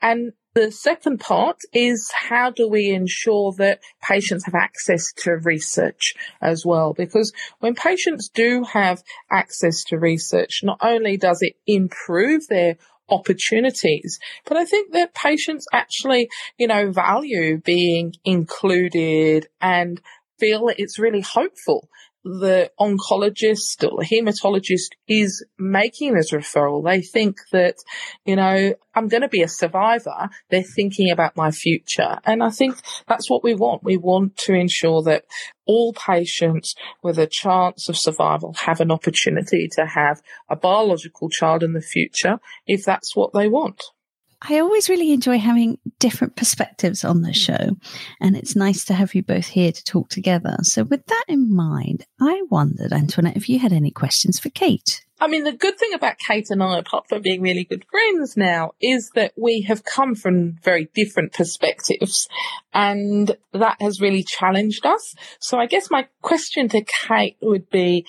And 0.02 0.34
the 0.58 0.72
second 0.72 1.20
part 1.20 1.58
is 1.72 2.12
how 2.30 2.50
do 2.50 2.68
we 2.68 2.90
ensure 2.90 3.54
that 3.60 3.80
patients 4.02 4.44
have 4.46 4.56
access 4.56 5.14
to 5.16 5.34
research 5.34 6.16
as 6.42 6.66
well? 6.66 6.94
Because 6.94 7.32
when 7.60 7.76
patients 7.76 8.28
do 8.34 8.64
have 8.64 9.04
access 9.30 9.84
to 9.84 10.00
research, 10.00 10.62
not 10.64 10.80
only 10.82 11.16
does 11.16 11.44
it 11.44 11.58
improve 11.68 12.48
their 12.48 12.78
opportunities. 13.08 14.20
But 14.46 14.58
I 14.58 14.66
think 14.66 14.94
that 14.94 15.14
patients 15.14 15.68
actually, 15.72 16.28
you 16.58 16.66
know, 16.66 16.92
value 16.92 17.60
being 17.60 18.16
included 18.26 19.48
and 19.62 20.02
feel 20.40 20.66
that 20.66 20.80
it's 20.80 20.98
really 20.98 21.22
hopeful 21.22 21.88
the 22.28 22.72
oncologist 22.80 23.84
or 23.84 24.02
the 24.02 24.08
hematologist 24.10 24.96
is 25.08 25.46
making 25.58 26.14
this 26.14 26.32
referral, 26.32 26.84
they 26.84 27.02
think 27.02 27.38
that, 27.52 27.76
you 28.26 28.36
know, 28.36 28.74
I'm 28.94 29.08
going 29.08 29.22
to 29.22 29.30
be 29.30 29.42
a 29.42 29.48
survivor. 29.48 30.30
They're 30.50 30.64
thinking 30.64 31.12
about 31.12 31.38
my 31.38 31.52
future. 31.52 32.20
And 32.26 32.44
I 32.44 32.50
think 32.50 32.80
that's 33.08 33.30
what 33.30 33.44
we 33.44 33.54
want. 33.54 33.84
We 33.84 33.98
want 33.98 34.38
to 34.46 34.54
ensure 34.54 35.04
that 35.04 35.26
all 35.66 35.94
patients 35.94 36.76
with 37.04 37.20
a 37.20 37.28
chance 37.28 37.90
of 37.90 37.98
survival 37.98 38.56
have 38.66 38.82
an 38.82 38.92
opportunity 38.92 39.68
to 39.74 39.86
have 39.86 40.22
a 40.50 40.56
biological 40.56 41.30
child 41.30 41.64
in 41.64 41.74
the 41.74 41.82
future 41.82 42.40
if 42.66 42.84
that's 42.86 43.16
what 43.16 43.34
they 43.34 43.48
want. 43.48 43.82
I 44.42 44.60
always 44.60 44.88
really 44.88 45.14
enjoy 45.14 45.40
having 45.40 45.80
different 46.00 46.36
perspectives 46.36 47.04
on 47.04 47.24
the 47.24 47.30
mm. 47.30 47.36
show, 47.36 47.78
and 48.22 48.38
it's 48.38 48.56
nice 48.56 48.86
to 48.86 48.94
have 48.94 49.16
you 49.16 49.24
both 49.24 49.48
here 49.48 49.72
to 49.72 49.84
talk 49.84 50.10
together. 50.10 50.58
So, 50.62 50.84
with 50.84 51.06
that 51.08 51.26
in 51.28 51.54
mind, 51.54 52.06
I 52.22 52.44
wondered, 52.50 52.94
Antoinette, 52.94 53.38
if 53.38 53.50
you 53.50 53.60
had 53.60 53.74
any 53.74 53.92
questions 53.92 54.40
for 54.40 54.50
Kate. 54.50 55.04
I 55.20 55.28
mean, 55.28 55.46
the 55.46 55.52
good 55.52 55.80
thing 55.80 55.96
about 55.96 56.20
Kate 56.20 56.52
and 56.52 56.62
I, 56.62 56.78
apart 56.78 57.06
from 57.10 57.24
being 57.24 57.42
really 57.42 57.64
good 57.64 57.86
friends 57.90 58.38
now, 58.38 58.74
is 58.80 59.10
that 59.16 59.34
we 59.36 59.62
have 59.62 59.84
come 59.84 60.14
from 60.14 60.58
very 60.64 60.90
different 60.94 61.34
perspectives 61.34 62.28
and 62.72 63.36
that 63.52 63.82
has 63.82 64.00
really 64.00 64.24
challenged 64.24 64.86
us. 64.86 65.16
So 65.40 65.58
I 65.58 65.66
guess 65.66 65.90
my 65.90 66.08
question 66.22 66.70
to 66.70 66.86
Kate 67.08 67.38
would 67.42 67.68
be, 67.72 68.06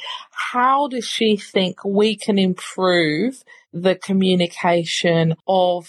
how 0.53 0.89
does 0.89 1.07
she 1.07 1.39
think 1.39 1.83
we 1.83 2.15
can 2.15 2.39
improve 2.39 3.43
the 3.73 3.95
communication 3.95 5.35
of 5.47 5.89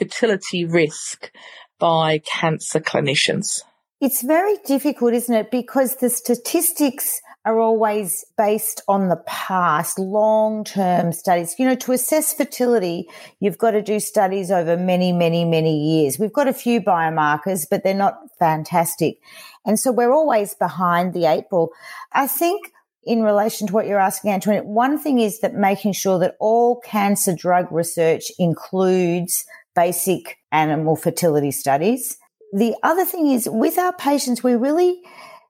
fertility 0.00 0.64
risk 0.64 1.30
by 1.78 2.20
cancer 2.20 2.80
clinicians? 2.80 3.60
It's 4.00 4.22
very 4.22 4.56
difficult, 4.64 5.12
isn't 5.12 5.34
it? 5.34 5.50
Because 5.50 5.96
the 5.96 6.08
statistics 6.08 7.20
are 7.44 7.60
always 7.60 8.24
based 8.38 8.82
on 8.88 9.08
the 9.08 9.22
past, 9.26 9.98
long 9.98 10.64
term 10.64 11.12
studies. 11.12 11.54
You 11.58 11.66
know, 11.66 11.74
to 11.76 11.92
assess 11.92 12.32
fertility, 12.32 13.08
you've 13.40 13.58
got 13.58 13.72
to 13.72 13.82
do 13.82 14.00
studies 14.00 14.50
over 14.50 14.78
many, 14.78 15.12
many, 15.12 15.44
many 15.44 15.76
years. 15.76 16.18
We've 16.18 16.32
got 16.32 16.48
a 16.48 16.54
few 16.54 16.80
biomarkers, 16.80 17.66
but 17.70 17.84
they're 17.84 17.94
not 17.94 18.18
fantastic. 18.38 19.18
And 19.66 19.78
so 19.78 19.92
we're 19.92 20.12
always 20.12 20.54
behind 20.54 21.12
the 21.12 21.26
eight 21.26 21.50
ball. 21.50 21.72
I 22.12 22.26
think 22.26 22.72
in 23.04 23.22
relation 23.22 23.66
to 23.66 23.72
what 23.72 23.86
you're 23.86 24.00
asking, 24.00 24.32
Antoinette, 24.32 24.66
one 24.66 24.98
thing 24.98 25.20
is 25.20 25.40
that 25.40 25.54
making 25.54 25.92
sure 25.92 26.18
that 26.18 26.36
all 26.40 26.80
cancer 26.80 27.34
drug 27.34 27.70
research 27.70 28.24
includes 28.38 29.44
basic 29.74 30.38
animal 30.52 30.96
fertility 30.96 31.50
studies. 31.50 32.16
The 32.52 32.74
other 32.82 33.04
thing 33.04 33.28
is 33.28 33.48
with 33.48 33.78
our 33.78 33.92
patients, 33.92 34.42
we 34.42 34.54
really, 34.54 35.00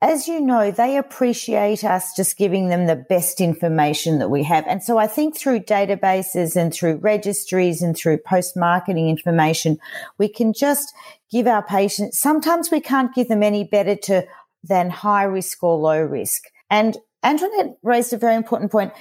as 0.02 0.28
you 0.28 0.40
know, 0.40 0.70
they 0.70 0.96
appreciate 0.96 1.84
us 1.84 2.14
just 2.14 2.36
giving 2.36 2.68
them 2.68 2.86
the 2.86 2.96
best 2.96 3.40
information 3.40 4.18
that 4.18 4.28
we 4.28 4.42
have. 4.44 4.66
And 4.66 4.82
so 4.82 4.98
I 4.98 5.06
think 5.06 5.36
through 5.36 5.60
databases 5.60 6.56
and 6.56 6.72
through 6.72 6.96
registries 6.96 7.82
and 7.82 7.96
through 7.96 8.18
post 8.18 8.56
marketing 8.56 9.08
information, 9.08 9.78
we 10.18 10.28
can 10.28 10.52
just 10.52 10.92
give 11.30 11.46
our 11.46 11.62
patients, 11.62 12.20
sometimes 12.20 12.70
we 12.70 12.80
can't 12.80 13.14
give 13.14 13.28
them 13.28 13.42
any 13.42 13.64
better 13.64 13.96
to 13.96 14.26
than 14.62 14.90
high 14.90 15.24
risk 15.24 15.62
or 15.62 15.78
low 15.78 16.02
risk. 16.02 16.44
And 16.68 16.96
Antoinette 17.22 17.76
raised 17.82 18.12
a 18.12 18.18
very 18.18 18.34
important 18.34 18.70
point 18.70 18.92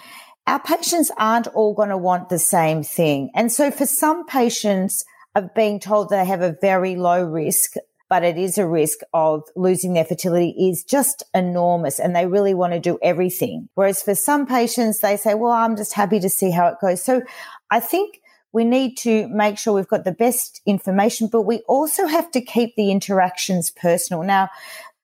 our 0.50 0.60
patients 0.60 1.12
aren't 1.16 1.46
all 1.50 1.76
going 1.76 1.90
to 1.90 1.98
want 1.98 2.30
the 2.30 2.40
same 2.40 2.82
thing. 2.82 3.30
And 3.36 3.52
so 3.52 3.70
for 3.70 3.86
some 3.86 4.26
patients 4.26 5.06
of 5.36 5.54
being 5.54 5.80
told 5.80 6.10
they 6.10 6.26
have 6.26 6.42
a 6.42 6.58
very 6.60 6.96
low 6.96 7.24
risk, 7.24 7.74
but 8.10 8.24
it 8.24 8.36
is 8.36 8.58
a 8.58 8.68
risk 8.68 8.98
of 9.14 9.44
losing 9.56 9.94
their 9.94 10.06
fertility 10.06 10.50
is 10.58 10.84
just 10.84 11.22
enormous 11.36 12.00
and 12.00 12.16
they 12.16 12.26
really 12.26 12.56
want 12.56 12.74
to 12.74 12.80
do 12.80 12.98
everything. 13.04 13.70
Whereas 13.76 14.02
for 14.02 14.16
some 14.16 14.48
patients, 14.48 15.02
they 15.02 15.18
say, 15.18 15.36
well, 15.36 15.52
I'm 15.52 15.78
just 15.78 15.94
happy 15.94 16.20
to 16.20 16.30
see 16.30 16.50
how 16.50 16.68
it 16.70 16.78
goes. 16.82 17.04
So 17.04 17.22
I 17.70 17.80
think 17.80 18.20
we 18.52 18.66
need 18.66 18.98
to 18.98 19.28
make 19.28 19.60
sure 19.60 19.74
we've 19.74 19.88
got 19.88 20.04
the 20.04 20.12
best 20.12 20.62
information, 20.66 21.30
but 21.32 21.44
we 21.44 21.60
also 21.68 22.08
have 22.08 22.32
to 22.32 22.42
keep 22.42 22.76
the 22.76 22.90
interactions 22.90 23.70
personal. 23.70 24.24
Now, 24.24 24.50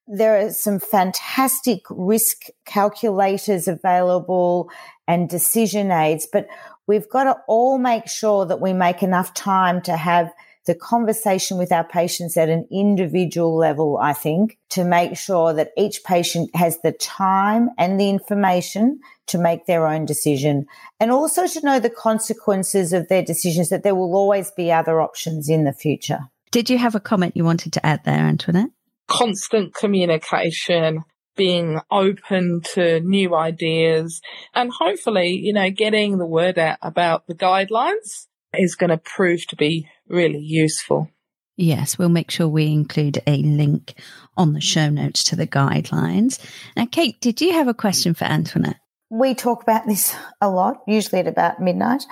there 0.07 0.43
are 0.43 0.51
some 0.51 0.79
fantastic 0.79 1.81
risk 1.89 2.45
calculators 2.65 3.67
available 3.67 4.69
and 5.07 5.29
decision 5.29 5.91
aids, 5.91 6.27
but 6.31 6.47
we've 6.87 7.09
got 7.09 7.25
to 7.25 7.37
all 7.47 7.77
make 7.77 8.07
sure 8.07 8.45
that 8.45 8.61
we 8.61 8.73
make 8.73 9.03
enough 9.03 9.33
time 9.33 9.81
to 9.83 9.95
have 9.95 10.31
the 10.65 10.75
conversation 10.75 11.57
with 11.59 11.71
our 11.71 11.83
patients 11.83 12.35
at 12.37 12.49
an 12.49 12.67
individual 12.71 13.55
level, 13.55 13.99
I 14.01 14.13
think, 14.13 14.57
to 14.69 14.83
make 14.83 15.15
sure 15.15 15.53
that 15.53 15.71
each 15.77 16.03
patient 16.03 16.49
has 16.55 16.79
the 16.81 16.91
time 16.91 17.69
and 17.77 17.99
the 17.99 18.09
information 18.09 18.99
to 19.27 19.37
make 19.37 19.67
their 19.67 19.85
own 19.85 20.05
decision 20.05 20.65
and 20.99 21.11
also 21.11 21.47
to 21.47 21.61
know 21.63 21.79
the 21.79 21.91
consequences 21.91 22.93
of 22.93 23.09
their 23.09 23.23
decisions, 23.23 23.69
that 23.69 23.83
there 23.83 23.93
will 23.93 24.15
always 24.15 24.49
be 24.51 24.71
other 24.71 25.01
options 25.01 25.49
in 25.49 25.65
the 25.65 25.73
future. 25.73 26.19
Did 26.51 26.69
you 26.69 26.79
have 26.79 26.95
a 26.95 26.99
comment 26.99 27.37
you 27.37 27.45
wanted 27.45 27.73
to 27.73 27.85
add 27.85 28.03
there, 28.03 28.25
Antoinette? 28.25 28.69
constant 29.07 29.73
communication, 29.73 31.03
being 31.35 31.79
open 31.91 32.61
to 32.73 32.99
new 33.01 33.35
ideas, 33.35 34.21
and 34.53 34.71
hopefully, 34.71 35.29
you 35.29 35.53
know, 35.53 35.69
getting 35.69 36.17
the 36.17 36.25
word 36.25 36.57
out 36.57 36.77
about 36.81 37.27
the 37.27 37.35
guidelines 37.35 38.27
is 38.53 38.75
going 38.75 38.89
to 38.89 38.97
prove 38.97 39.45
to 39.47 39.55
be 39.55 39.87
really 40.07 40.39
useful. 40.39 41.09
Yes, 41.57 41.97
we'll 41.97 42.09
make 42.09 42.31
sure 42.31 42.47
we 42.47 42.67
include 42.67 43.21
a 43.25 43.37
link 43.37 43.93
on 44.35 44.53
the 44.53 44.61
show 44.61 44.89
notes 44.89 45.23
to 45.25 45.35
the 45.37 45.47
guidelines. 45.47 46.39
Now, 46.75 46.85
Kate, 46.85 47.19
did 47.21 47.39
you 47.39 47.53
have 47.53 47.69
a 47.69 47.73
question 47.73 48.13
for 48.13 48.25
Antoinette? 48.25 48.77
we 49.09 49.35
talk 49.35 49.61
about 49.61 49.85
this 49.85 50.15
a 50.41 50.49
lot, 50.49 50.81
usually 50.87 51.19
at 51.19 51.27
about 51.27 51.61
midnight, 51.61 52.03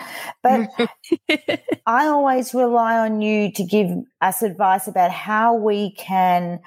but 0.41 0.69
I 1.85 2.05
always 2.05 2.53
rely 2.53 2.97
on 2.99 3.21
you 3.21 3.51
to 3.53 3.63
give 3.63 3.89
us 4.21 4.41
advice 4.41 4.87
about 4.87 5.11
how 5.11 5.55
we 5.55 5.91
can 5.95 6.59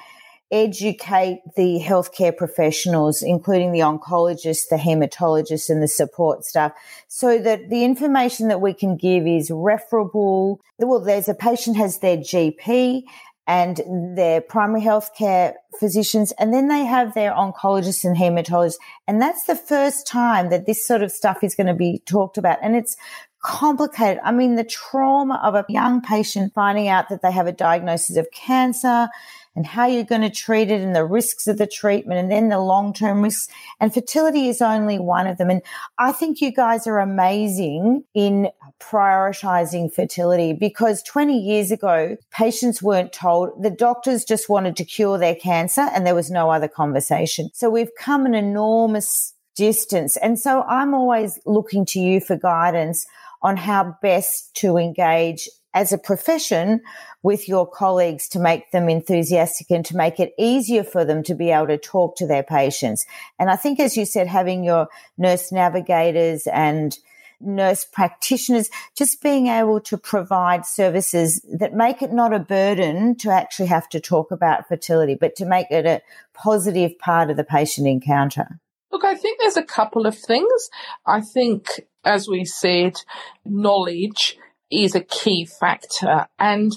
educate 0.50 1.40
the 1.56 1.80
healthcare 1.82 2.36
professionals, 2.36 3.22
including 3.22 3.72
the 3.72 3.80
oncologists, 3.80 4.68
the 4.70 4.76
hematologists, 4.76 5.68
and 5.68 5.82
the 5.82 5.88
support 5.88 6.44
staff, 6.44 6.72
so 7.08 7.38
that 7.38 7.68
the 7.68 7.84
information 7.84 8.48
that 8.48 8.60
we 8.60 8.72
can 8.72 8.96
give 8.96 9.26
is 9.26 9.50
referable. 9.50 10.60
Well, 10.78 11.00
there's 11.00 11.28
a 11.28 11.34
patient 11.34 11.76
has 11.76 11.98
their 11.98 12.16
GP 12.16 13.02
and 13.48 13.80
their 14.16 14.40
primary 14.40 14.80
healthcare 14.80 15.54
physicians, 15.78 16.32
and 16.38 16.52
then 16.52 16.68
they 16.68 16.84
have 16.84 17.14
their 17.14 17.32
oncologists 17.32 18.04
and 18.04 18.16
hematologists. 18.16 18.78
And 19.06 19.22
that's 19.22 19.46
the 19.46 19.54
first 19.56 20.06
time 20.06 20.50
that 20.50 20.66
this 20.66 20.84
sort 20.84 21.02
of 21.02 21.12
stuff 21.12 21.44
is 21.44 21.54
going 21.54 21.68
to 21.68 21.74
be 21.74 22.02
talked 22.06 22.38
about. 22.38 22.58
And 22.62 22.74
it's 22.74 22.96
complicated. 23.42 24.20
I 24.24 24.32
mean, 24.32 24.56
the 24.56 24.64
trauma 24.64 25.40
of 25.44 25.54
a 25.54 25.64
young 25.68 26.00
patient 26.00 26.52
finding 26.54 26.88
out 26.88 27.08
that 27.08 27.22
they 27.22 27.30
have 27.30 27.46
a 27.46 27.52
diagnosis 27.52 28.16
of 28.16 28.28
cancer 28.32 29.08
and 29.56 29.66
how 29.66 29.86
you're 29.86 30.04
going 30.04 30.20
to 30.20 30.30
treat 30.30 30.70
it 30.70 30.82
and 30.82 30.94
the 30.94 31.04
risks 31.04 31.46
of 31.46 31.56
the 31.56 31.66
treatment 31.66 32.20
and 32.20 32.30
then 32.30 32.50
the 32.50 32.60
long 32.60 32.92
term 32.92 33.22
risks. 33.22 33.48
And 33.80 33.92
fertility 33.92 34.48
is 34.48 34.60
only 34.60 34.98
one 34.98 35.26
of 35.26 35.38
them. 35.38 35.50
And 35.50 35.62
I 35.98 36.12
think 36.12 36.40
you 36.40 36.52
guys 36.52 36.86
are 36.86 37.00
amazing 37.00 38.04
in 38.14 38.50
prioritizing 38.78 39.92
fertility 39.92 40.52
because 40.52 41.02
20 41.02 41.38
years 41.38 41.70
ago, 41.70 42.16
patients 42.30 42.82
weren't 42.82 43.12
told. 43.12 43.62
The 43.62 43.70
doctors 43.70 44.24
just 44.24 44.48
wanted 44.48 44.76
to 44.76 44.84
cure 44.84 45.18
their 45.18 45.34
cancer 45.34 45.88
and 45.92 46.06
there 46.06 46.14
was 46.14 46.30
no 46.30 46.50
other 46.50 46.68
conversation. 46.68 47.50
So 47.54 47.70
we've 47.70 47.94
come 47.98 48.26
an 48.26 48.34
enormous 48.34 49.32
distance. 49.56 50.18
And 50.18 50.38
so 50.38 50.62
I'm 50.62 50.92
always 50.92 51.40
looking 51.46 51.86
to 51.86 51.98
you 51.98 52.20
for 52.20 52.36
guidance 52.36 53.06
on 53.42 53.56
how 53.56 53.96
best 54.02 54.54
to 54.56 54.76
engage 54.76 55.48
as 55.76 55.92
a 55.92 55.98
profession 55.98 56.80
with 57.22 57.46
your 57.48 57.68
colleagues 57.68 58.28
to 58.28 58.38
make 58.38 58.70
them 58.70 58.88
enthusiastic 58.88 59.70
and 59.70 59.84
to 59.84 59.94
make 59.94 60.18
it 60.18 60.32
easier 60.38 60.82
for 60.82 61.04
them 61.04 61.22
to 61.22 61.34
be 61.34 61.50
able 61.50 61.66
to 61.66 61.76
talk 61.76 62.16
to 62.16 62.26
their 62.26 62.42
patients. 62.42 63.04
And 63.38 63.50
I 63.50 63.56
think, 63.56 63.78
as 63.78 63.94
you 63.94 64.06
said, 64.06 64.26
having 64.26 64.64
your 64.64 64.88
nurse 65.18 65.52
navigators 65.52 66.46
and 66.46 66.98
nurse 67.40 67.84
practitioners, 67.84 68.70
just 68.96 69.20
being 69.20 69.48
able 69.48 69.78
to 69.80 69.98
provide 69.98 70.64
services 70.64 71.44
that 71.58 71.74
make 71.74 72.00
it 72.00 72.10
not 72.10 72.32
a 72.32 72.38
burden 72.38 73.14
to 73.16 73.30
actually 73.30 73.66
have 73.66 73.86
to 73.90 74.00
talk 74.00 74.30
about 74.30 74.66
fertility, 74.66 75.14
but 75.14 75.36
to 75.36 75.44
make 75.44 75.70
it 75.70 75.84
a 75.84 76.00
positive 76.32 76.98
part 76.98 77.28
of 77.28 77.36
the 77.36 77.44
patient 77.44 77.86
encounter. 77.86 78.58
Look, 78.90 79.04
I 79.04 79.14
think 79.14 79.38
there's 79.38 79.58
a 79.58 79.62
couple 79.62 80.06
of 80.06 80.16
things. 80.16 80.70
I 81.04 81.20
think, 81.20 81.66
as 82.02 82.26
we 82.26 82.46
said, 82.46 82.94
knowledge 83.44 84.38
is 84.70 84.94
a 84.94 85.00
key 85.00 85.46
factor. 85.60 86.26
And 86.38 86.72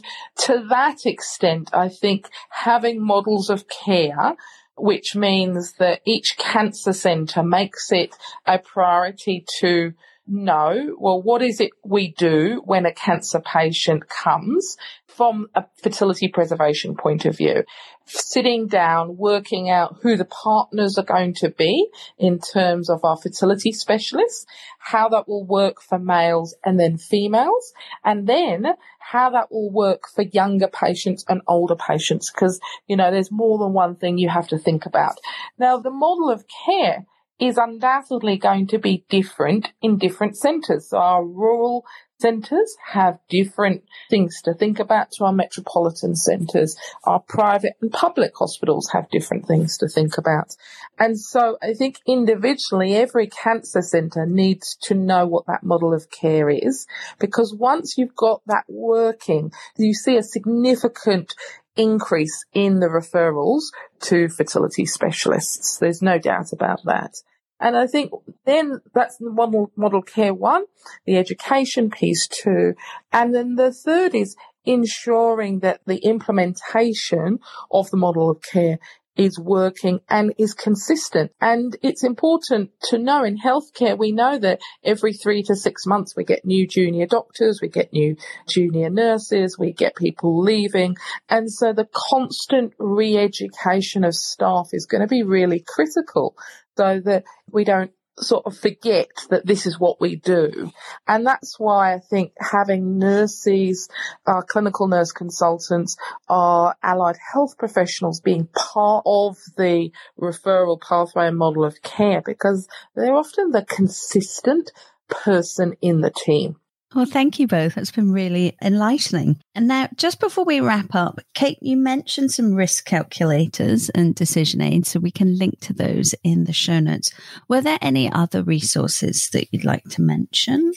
to 0.45 0.65
that 0.69 1.05
extent, 1.05 1.69
I 1.73 1.89
think 1.89 2.29
having 2.49 3.03
models 3.03 3.49
of 3.49 3.65
care 3.67 4.35
which 4.79 5.15
means 5.15 5.73
that 5.73 6.01
each 6.05 6.37
cancer 6.37 6.93
centre 6.93 7.43
makes 7.43 7.91
it 7.91 8.15
a 8.45 8.57
priority 8.57 9.45
to 9.59 9.93
know, 10.29 10.95
well, 10.99 11.21
what 11.21 11.41
is 11.41 11.59
it 11.59 11.71
we 11.83 12.13
do 12.17 12.61
when 12.63 12.85
a 12.85 12.93
cancer 12.93 13.41
patient 13.41 14.07
comes 14.07 14.77
from 15.07 15.47
a 15.55 15.65
fertility 15.81 16.27
preservation 16.27 16.95
point 16.95 17.25
of 17.25 17.35
view? 17.35 17.63
Sitting 18.05 18.67
down, 18.67 19.17
working 19.17 19.69
out 19.69 19.97
who 20.01 20.15
the 20.15 20.25
partners 20.25 20.97
are 20.97 21.03
going 21.03 21.33
to 21.35 21.49
be 21.49 21.89
in 22.17 22.39
terms 22.39 22.89
of 22.89 23.03
our 23.03 23.17
fertility 23.17 23.71
specialists, 23.71 24.45
how 24.77 25.09
that 25.09 25.27
will 25.27 25.45
work 25.45 25.81
for 25.81 25.99
males 25.99 26.55
and 26.63 26.79
then 26.79 26.97
females, 26.97 27.73
and 28.03 28.27
then 28.27 28.65
how 28.99 29.31
that 29.31 29.51
will 29.51 29.71
work 29.71 30.03
for 30.15 30.23
younger 30.23 30.67
patients 30.67 31.25
and 31.27 31.41
older 31.47 31.75
patients, 31.75 32.31
because, 32.31 32.59
you 32.87 32.95
know, 32.95 33.11
there's 33.11 33.31
more 33.31 33.57
than 33.57 33.73
one 33.73 33.95
thing 33.95 34.17
you 34.17 34.29
have 34.29 34.47
to 34.47 34.57
think 34.57 34.85
about. 34.85 35.17
Now, 35.57 35.77
the 35.77 35.91
model 35.91 36.29
of 36.29 36.45
care 36.65 37.05
is 37.39 37.57
undoubtedly 37.57 38.37
going 38.37 38.67
to 38.67 38.79
be 38.79 39.05
different 39.09 39.69
in 39.81 39.97
different 39.97 40.37
centres. 40.37 40.89
So 40.89 40.97
our 40.97 41.23
rural 41.23 41.85
centres 42.19 42.75
have 42.85 43.17
different 43.29 43.83
things 44.09 44.41
to 44.41 44.53
think 44.53 44.79
about 44.79 45.11
to 45.11 45.23
our 45.23 45.31
metropolitan 45.31 46.15
centres. 46.15 46.75
Our 47.05 47.19
private 47.19 47.73
and 47.81 47.91
public 47.91 48.33
hospitals 48.37 48.89
have 48.91 49.09
different 49.09 49.47
things 49.47 49.77
to 49.77 49.87
think 49.87 50.17
about. 50.17 50.55
And 50.97 51.19
so 51.19 51.57
I 51.61 51.73
think 51.73 51.99
individually 52.05 52.95
every 52.95 53.27
cancer 53.27 53.81
centre 53.81 54.25
needs 54.25 54.75
to 54.83 54.95
know 54.95 55.25
what 55.25 55.45
that 55.47 55.63
model 55.63 55.93
of 55.93 56.11
care 56.11 56.49
is 56.49 56.87
because 57.19 57.53
once 57.53 57.97
you've 57.97 58.15
got 58.15 58.41
that 58.47 58.65
working, 58.67 59.51
you 59.77 59.93
see 59.93 60.17
a 60.17 60.23
significant 60.23 61.35
increase 61.79 62.45
in 62.53 62.79
the 62.79 62.87
referrals 62.87 63.61
to 64.01 64.27
fertility 64.27 64.85
specialists. 64.85 65.77
There's 65.77 66.01
no 66.01 66.19
doubt 66.19 66.51
about 66.51 66.83
that. 66.85 67.13
And 67.59 67.75
I 67.75 67.87
think 67.87 68.11
then 68.45 68.79
that's 68.93 69.17
the 69.17 69.29
model, 69.29 69.71
model 69.75 70.01
care 70.01 70.33
one, 70.33 70.65
the 71.05 71.17
education 71.17 71.89
piece 71.89 72.27
two. 72.27 72.73
And 73.11 73.35
then 73.35 73.55
the 73.55 73.73
third 73.73 74.15
is 74.15 74.35
ensuring 74.65 75.59
that 75.59 75.81
the 75.85 75.97
implementation 75.97 77.39
of 77.71 77.89
the 77.89 77.97
model 77.97 78.29
of 78.29 78.41
care 78.41 78.79
is 79.19 79.37
working 79.37 79.99
and 80.09 80.33
is 80.37 80.53
consistent. 80.53 81.31
And 81.41 81.75
it's 81.81 82.05
important 82.05 82.71
to 82.83 82.97
know 82.97 83.25
in 83.25 83.37
healthcare, 83.37 83.97
we 83.97 84.13
know 84.13 84.39
that 84.39 84.61
every 84.83 85.11
three 85.11 85.43
to 85.43 85.55
six 85.55 85.85
months 85.85 86.15
we 86.15 86.23
get 86.23 86.45
new 86.45 86.65
junior 86.65 87.05
doctors, 87.05 87.59
we 87.61 87.67
get 87.67 87.91
new 87.91 88.15
junior 88.47 88.89
nurses, 88.89 89.57
we 89.59 89.73
get 89.73 89.97
people 89.97 90.41
leaving. 90.41 90.95
And 91.27 91.51
so 91.51 91.73
the 91.73 91.89
constant 91.93 92.73
re-education 92.79 94.05
of 94.05 94.15
staff 94.15 94.69
is 94.71 94.85
going 94.85 95.01
to 95.01 95.07
be 95.07 95.23
really 95.23 95.63
critical 95.67 96.37
so 96.77 97.01
that 97.03 97.25
we 97.51 97.65
don't 97.65 97.91
sort 98.19 98.45
of 98.45 98.57
forget 98.57 99.09
that 99.29 99.45
this 99.45 99.65
is 99.65 99.79
what 99.79 99.99
we 100.01 100.15
do. 100.15 100.71
And 101.07 101.25
that's 101.25 101.59
why 101.59 101.93
I 101.93 101.99
think 101.99 102.33
having 102.39 102.97
nurses, 102.97 103.89
our 104.25 104.43
clinical 104.43 104.87
nurse 104.87 105.11
consultants, 105.11 105.97
our 106.27 106.75
allied 106.83 107.17
health 107.33 107.57
professionals 107.57 108.21
being 108.21 108.47
part 108.47 109.03
of 109.05 109.37
the 109.57 109.91
referral 110.19 110.79
pathway 110.79 111.27
and 111.27 111.37
model 111.37 111.65
of 111.65 111.81
care 111.81 112.21
because 112.25 112.67
they're 112.95 113.15
often 113.15 113.51
the 113.51 113.65
consistent 113.65 114.71
person 115.07 115.75
in 115.81 116.01
the 116.01 116.11
team. 116.11 116.57
Well, 116.95 117.05
thank 117.05 117.37
you 117.39 117.45
both. 117.45 117.75
That's 117.75 117.91
been 117.91 118.11
really 118.11 118.57
enlightening. 118.63 119.39
And 119.53 119.67
now, 119.67 119.89
just 119.95 120.19
before 120.19 120.43
we 120.43 120.59
wrap 120.59 120.95
up, 120.95 121.19
Kate, 121.35 121.59
you 121.61 121.77
mentioned 121.77 122.31
some 122.31 122.55
risk 122.55 122.85
calculators 122.85 123.89
and 123.89 124.15
decision 124.15 124.59
aids, 124.59 124.89
so 124.89 124.99
we 124.99 125.11
can 125.11 125.37
link 125.37 125.59
to 125.61 125.73
those 125.73 126.15
in 126.23 126.45
the 126.45 126.53
show 126.53 126.79
notes. 126.79 127.11
Were 127.47 127.61
there 127.61 127.77
any 127.79 128.11
other 128.11 128.41
resources 128.41 129.29
that 129.33 129.49
you'd 129.51 129.65
like 129.65 129.83
to 129.91 130.01
mention? 130.01 130.73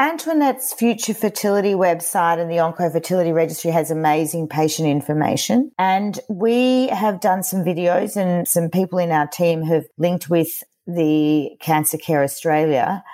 Antoinette's 0.00 0.72
Future 0.72 1.14
Fertility 1.14 1.74
website 1.74 2.40
and 2.40 2.50
the 2.50 2.56
Onco 2.56 2.90
Fertility 2.90 3.30
Registry 3.30 3.70
has 3.70 3.92
amazing 3.92 4.48
patient 4.48 4.88
information. 4.88 5.70
And 5.78 6.18
we 6.28 6.88
have 6.88 7.20
done 7.20 7.44
some 7.44 7.60
videos 7.60 8.16
and 8.16 8.48
some 8.48 8.70
people 8.70 8.98
in 8.98 9.12
our 9.12 9.28
team 9.28 9.62
have 9.62 9.84
linked 9.96 10.28
with 10.28 10.64
the 10.88 11.50
Cancer 11.60 11.96
Care 11.96 12.24
Australia 12.24 13.04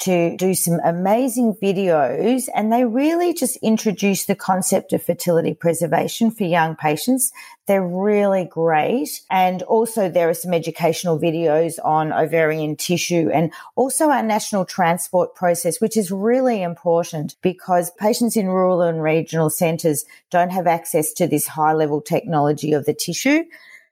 to 0.00 0.36
do 0.36 0.54
some 0.54 0.80
amazing 0.82 1.54
videos 1.54 2.48
and 2.54 2.72
they 2.72 2.84
really 2.84 3.34
just 3.34 3.56
introduce 3.56 4.24
the 4.24 4.34
concept 4.34 4.92
of 4.92 5.02
fertility 5.02 5.54
preservation 5.54 6.30
for 6.30 6.44
young 6.44 6.74
patients. 6.74 7.32
They're 7.66 7.86
really 7.86 8.46
great. 8.46 9.20
And 9.30 9.62
also 9.62 10.08
there 10.08 10.28
are 10.28 10.34
some 10.34 10.54
educational 10.54 11.18
videos 11.18 11.74
on 11.84 12.12
ovarian 12.12 12.76
tissue 12.76 13.30
and 13.32 13.52
also 13.76 14.08
our 14.08 14.22
national 14.22 14.64
transport 14.64 15.34
process, 15.34 15.80
which 15.80 15.96
is 15.96 16.10
really 16.10 16.62
important 16.62 17.36
because 17.42 17.90
patients 17.92 18.36
in 18.36 18.46
rural 18.46 18.82
and 18.82 19.02
regional 19.02 19.50
centres 19.50 20.06
don't 20.30 20.50
have 20.50 20.66
access 20.66 21.12
to 21.12 21.26
this 21.26 21.46
high 21.46 21.74
level 21.74 22.00
technology 22.00 22.72
of 22.72 22.86
the 22.86 22.94
tissue 22.94 23.44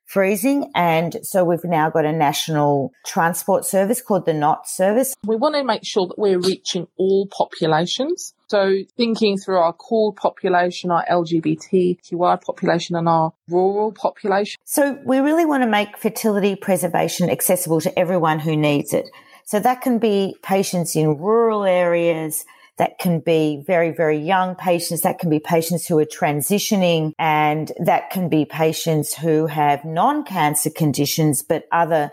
freezing. 0.09 0.71
And 0.75 1.19
so 1.23 1.45
we've 1.45 1.63
now 1.65 1.91
got 1.91 2.05
a 2.05 2.13
national 2.13 2.93
transport 3.07 3.65
service 3.65 4.01
called 4.01 4.25
the 4.27 4.33
NOT 4.33 4.67
service. 4.67 5.15
We 5.25 5.37
want 5.37 5.55
to 5.55 5.63
make 5.63 5.85
sure 5.85 6.07
that 6.09 6.19
we're 6.19 6.41
reaching 6.41 6.89
all 6.97 7.27
populations. 7.27 8.35
So 8.49 8.79
thinking 8.97 9.37
through 9.37 9.59
our 9.59 9.75
core 9.75 10.15
population, 10.15 10.91
our 10.91 11.05
LGBTQI 11.11 12.43
population 12.43 12.97
and 12.97 13.07
our 13.07 13.35
rural 13.49 13.93
population. 13.93 14.59
So 14.65 14.99
we 15.05 15.19
really 15.19 15.45
want 15.45 15.63
to 15.63 15.69
make 15.69 15.99
fertility 15.99 16.57
preservation 16.57 17.29
accessible 17.29 17.83
to 17.83 17.97
everyone 17.99 18.39
who 18.39 18.57
needs 18.57 18.95
it. 18.95 19.11
So 19.45 19.61
that 19.61 19.83
can 19.83 19.99
be 19.99 20.37
patients 20.43 20.97
in 20.97 21.19
rural 21.19 21.65
areas, 21.65 22.47
that 22.79 22.99
can 22.99 23.21
be 23.21 23.63
very, 23.67 23.91
very 23.91 24.19
young 24.19 24.55
patients. 24.55 25.03
That 25.03 25.19
can 25.19 25.31
be 25.31 25.41
patients 25.41 25.87
who 25.87 25.99
are 25.99 26.05
transitioning 26.05 27.13
and 27.19 27.73
that 27.79 28.11
can 28.11 28.29
be 28.29 28.45
patients 28.45 29.15
who 29.15 29.47
have 29.47 29.85
non-cancer 29.85 30.71
conditions, 30.71 31.43
but 31.43 31.65
other 31.73 32.11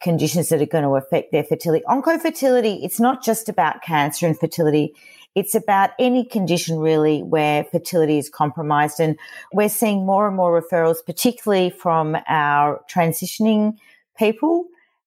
conditions 0.00 0.48
that 0.48 0.62
are 0.62 0.66
going 0.66 0.84
to 0.84 0.96
affect 0.96 1.32
their 1.32 1.44
fertility. 1.44 1.84
Oncofertility, 1.88 2.84
it's 2.84 3.00
not 3.00 3.22
just 3.22 3.48
about 3.48 3.82
cancer 3.82 4.26
and 4.26 4.38
fertility. 4.38 4.94
It's 5.34 5.54
about 5.54 5.90
any 5.98 6.24
condition 6.24 6.78
really 6.78 7.22
where 7.22 7.64
fertility 7.64 8.18
is 8.18 8.28
compromised. 8.28 9.00
And 9.00 9.18
we're 9.52 9.68
seeing 9.68 10.06
more 10.06 10.28
and 10.28 10.36
more 10.36 10.60
referrals, 10.60 11.04
particularly 11.04 11.70
from 11.70 12.16
our 12.28 12.80
transitioning 12.90 13.76
people 14.16 14.66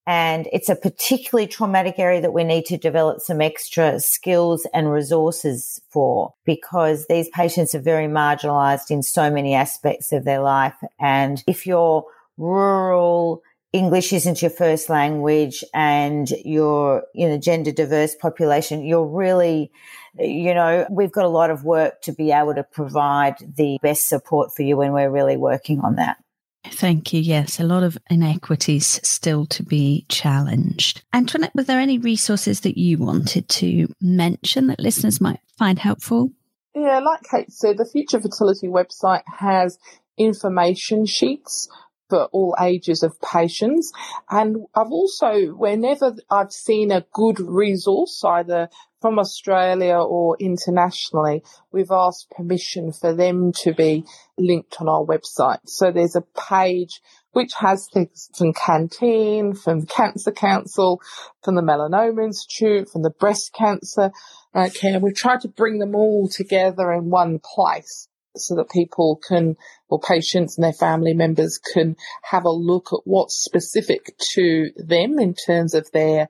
and 0.09 0.49
it's 0.51 0.69
a 0.69 0.75
particularly 0.75 1.45
traumatic 1.45 1.99
area 1.99 2.19
that 2.19 2.33
we 2.33 2.43
need 2.43 2.65
to 2.65 2.77
develop 2.77 3.21
some 3.21 3.41
extra 3.41 3.99
skills 3.99 4.65
and 4.73 4.91
resources 4.91 5.79
for 5.91 6.33
because 6.45 7.05
these 7.05 7.29
patients 7.29 7.75
are 7.75 7.79
very 7.79 8.07
marginalized 8.07 8.89
in 8.89 9.03
so 9.03 9.29
many 9.29 9.53
aspects 9.53 10.11
of 10.11 10.25
their 10.25 10.41
life. 10.41 10.73
And 10.99 11.43
if 11.45 11.67
you're 11.67 12.03
rural, 12.37 13.43
English 13.71 14.11
isn't 14.11 14.41
your 14.41 14.49
first 14.49 14.89
language 14.89 15.63
and 15.75 16.27
you're 16.43 17.03
in 17.13 17.29
a 17.29 17.37
gender 17.37 17.71
diverse 17.71 18.15
population, 18.15 18.83
you're 18.83 19.05
really, 19.05 19.71
you 20.17 20.55
know, 20.55 20.87
we've 20.89 21.11
got 21.11 21.25
a 21.25 21.29
lot 21.29 21.51
of 21.51 21.65
work 21.65 22.01
to 22.01 22.13
be 22.13 22.31
able 22.31 22.55
to 22.55 22.63
provide 22.63 23.35
the 23.57 23.77
best 23.83 24.09
support 24.09 24.55
for 24.55 24.63
you 24.63 24.81
and 24.81 24.91
we're 24.91 25.11
really 25.11 25.37
working 25.37 25.81
on 25.81 25.97
that. 25.97 26.17
Thank 26.65 27.13
you. 27.13 27.21
Yes, 27.21 27.59
a 27.59 27.63
lot 27.63 27.83
of 27.83 27.97
inequities 28.09 28.99
still 29.03 29.45
to 29.47 29.63
be 29.63 30.05
challenged. 30.09 31.03
Antoinette, 31.13 31.55
were 31.55 31.63
there 31.63 31.79
any 31.79 31.97
resources 31.97 32.61
that 32.61 32.77
you 32.77 32.97
wanted 32.97 33.47
to 33.49 33.87
mention 34.01 34.67
that 34.67 34.79
listeners 34.79 35.21
might 35.21 35.39
find 35.57 35.79
helpful? 35.79 36.31
Yeah, 36.75 36.99
like 36.99 37.21
Kate 37.29 37.51
said, 37.51 37.77
the 37.77 37.85
Future 37.85 38.19
Fertility 38.19 38.67
website 38.67 39.23
has 39.39 39.77
information 40.17 41.05
sheets 41.05 41.69
for 42.09 42.25
all 42.25 42.55
ages 42.59 43.03
of 43.03 43.19
patients. 43.21 43.91
And 44.29 44.65
I've 44.75 44.91
also, 44.91 45.47
whenever 45.49 46.15
I've 46.29 46.51
seen 46.51 46.91
a 46.91 47.05
good 47.13 47.39
resource, 47.39 48.21
either 48.25 48.69
from 49.01 49.19
Australia 49.19 49.95
or 49.95 50.35
internationally, 50.39 51.43
we've 51.71 51.91
asked 51.91 52.31
permission 52.31 52.91
for 52.91 53.13
them 53.13 53.53
to 53.63 53.73
be 53.73 54.03
linked 54.37 54.77
on 54.81 54.89
our 54.89 55.05
website. 55.05 55.59
So 55.65 55.91
there's 55.91 56.15
a 56.15 56.25
page 56.49 57.01
which 57.31 57.51
has 57.59 57.87
things 57.93 58.29
from 58.35 58.53
Canteen, 58.53 59.53
from 59.53 59.85
Cancer 59.85 60.31
Council, 60.31 60.99
from 61.43 61.55
the 61.55 61.61
Melanoma 61.61 62.25
Institute, 62.25 62.89
from 62.89 63.03
the 63.03 63.11
Breast 63.11 63.53
Cancer 63.53 64.11
uh, 64.53 64.69
Care. 64.73 64.99
We've 64.99 65.15
tried 65.15 65.41
to 65.41 65.47
bring 65.47 65.77
them 65.79 65.95
all 65.95 66.27
together 66.27 66.91
in 66.91 67.09
one 67.09 67.39
place 67.39 68.08
so 68.35 68.55
that 68.55 68.69
people 68.69 69.19
can, 69.27 69.55
or 69.89 69.99
patients 69.99 70.57
and 70.57 70.63
their 70.63 70.73
family 70.73 71.13
members 71.13 71.59
can 71.73 71.95
have 72.23 72.45
a 72.45 72.51
look 72.51 72.89
at 72.93 72.99
what's 73.03 73.43
specific 73.43 74.15
to 74.33 74.71
them 74.77 75.19
in 75.19 75.33
terms 75.33 75.73
of 75.73 75.89
their 75.91 76.29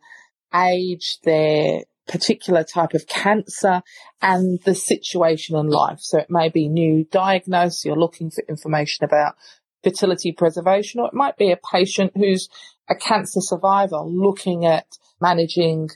age, 0.53 1.17
their 1.23 1.83
particular 2.07 2.63
type 2.63 2.93
of 2.93 3.07
cancer 3.07 3.81
and 4.21 4.59
the 4.65 4.73
situation 4.73 5.55
in 5.55 5.67
life. 5.67 5.99
So 5.99 6.19
it 6.19 6.27
may 6.29 6.49
be 6.49 6.67
new 6.67 7.05
diagnosis, 7.11 7.85
you're 7.85 7.95
looking 7.95 8.31
for 8.31 8.43
information 8.49 9.05
about 9.05 9.35
fertility 9.83 10.31
preservation, 10.31 10.99
or 10.99 11.07
it 11.07 11.13
might 11.13 11.37
be 11.37 11.51
a 11.51 11.59
patient 11.71 12.13
who's 12.15 12.49
a 12.89 12.95
cancer 12.95 13.39
survivor 13.41 13.99
looking 13.99 14.65
at 14.65 14.87
managing 15.21 15.89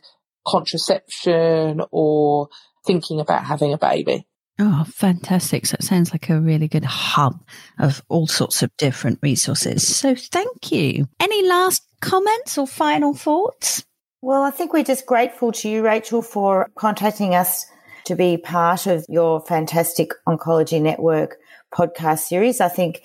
contraception 0.48 1.82
or 1.92 2.50
thinking 2.86 3.20
about 3.20 3.46
having 3.46 3.74
a 3.74 3.78
baby. 3.78 4.28
Oh, 4.60 4.86
fantastic. 4.88 5.66
So 5.66 5.76
it 5.80 5.84
sounds 5.84 6.12
like 6.12 6.30
a 6.30 6.40
really 6.40 6.68
good 6.68 6.86
hub 6.86 7.44
of 7.80 8.04
all 8.08 8.28
sorts 8.28 8.62
of 8.62 8.76
different 8.78 9.20
resources. 9.22 9.96
So 9.96 10.16
thank 10.16 10.72
you. 10.72 11.08
Any 11.20 11.48
last 11.48 11.84
comments 12.02 12.58
or 12.58 12.68
final 12.68 13.14
thoughts? 13.14 13.84
Well, 14.22 14.44
I 14.44 14.52
think 14.52 14.72
we're 14.72 14.84
just 14.84 15.06
grateful 15.06 15.52
to 15.54 15.70
you, 15.70 15.84
Rachael, 15.84 16.22
for 16.22 16.70
contacting 16.76 17.34
us 17.36 17.66
to 18.06 18.16
be 18.16 18.38
part 18.38 18.86
of 18.86 19.06
your 19.10 19.42
fantastic 19.42 20.12
Oncology 20.28 20.82
Network 20.82 21.38
podcast 21.74 22.20
series. 22.20 22.62
I 22.62 22.70
think 22.70 23.02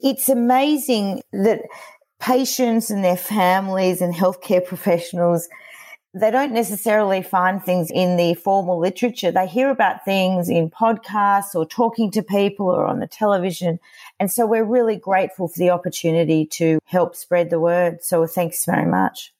it's 0.00 0.28
amazing 0.28 1.22
that 1.32 1.60
patients 2.20 2.90
and 2.90 3.04
their 3.04 3.16
families 3.16 4.00
and 4.00 4.14
healthcare 4.14 4.64
professionals 4.64 5.48
they 6.16 6.30
don't 6.30 6.52
necessarily 6.52 7.22
find 7.22 7.62
things 7.62 7.90
in 7.90 8.16
the 8.16 8.32
formal 8.34 8.78
literature. 8.80 9.30
They 9.30 9.46
hear 9.46 9.68
about 9.68 10.04
things 10.04 10.48
in 10.48 10.70
podcasts 10.70 11.54
or 11.54 11.66
talking 11.66 12.10
to 12.12 12.22
people 12.22 12.66
or 12.66 12.86
on 12.86 13.00
the 13.00 13.06
television. 13.06 13.78
And 14.18 14.32
so 14.32 14.46
we're 14.46 14.64
really 14.64 14.96
grateful 14.96 15.46
for 15.46 15.58
the 15.58 15.70
opportunity 15.70 16.46
to 16.52 16.78
help 16.86 17.16
spread 17.16 17.50
the 17.50 17.60
word. 17.60 18.02
So 18.02 18.26
thanks 18.26 18.64
very 18.64 18.86
much. 18.86 19.34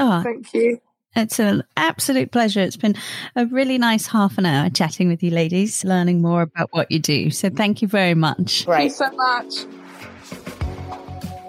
Oh, 0.00 0.22
thank 0.24 0.52
you. 0.52 0.80
It's 1.14 1.38
an 1.38 1.62
absolute 1.76 2.32
pleasure. 2.32 2.60
It's 2.60 2.76
been 2.76 2.96
a 3.36 3.46
really 3.46 3.78
nice 3.78 4.08
half 4.08 4.36
an 4.36 4.46
hour 4.46 4.68
chatting 4.68 5.08
with 5.08 5.22
you 5.22 5.30
ladies, 5.30 5.84
learning 5.84 6.22
more 6.22 6.42
about 6.42 6.70
what 6.72 6.90
you 6.90 6.98
do. 6.98 7.30
So 7.30 7.50
thank 7.50 7.82
you 7.82 7.88
very 7.88 8.14
much. 8.14 8.64
Thank 8.64 8.84
you 8.84 8.90
so 8.90 9.10
much. 9.12 9.64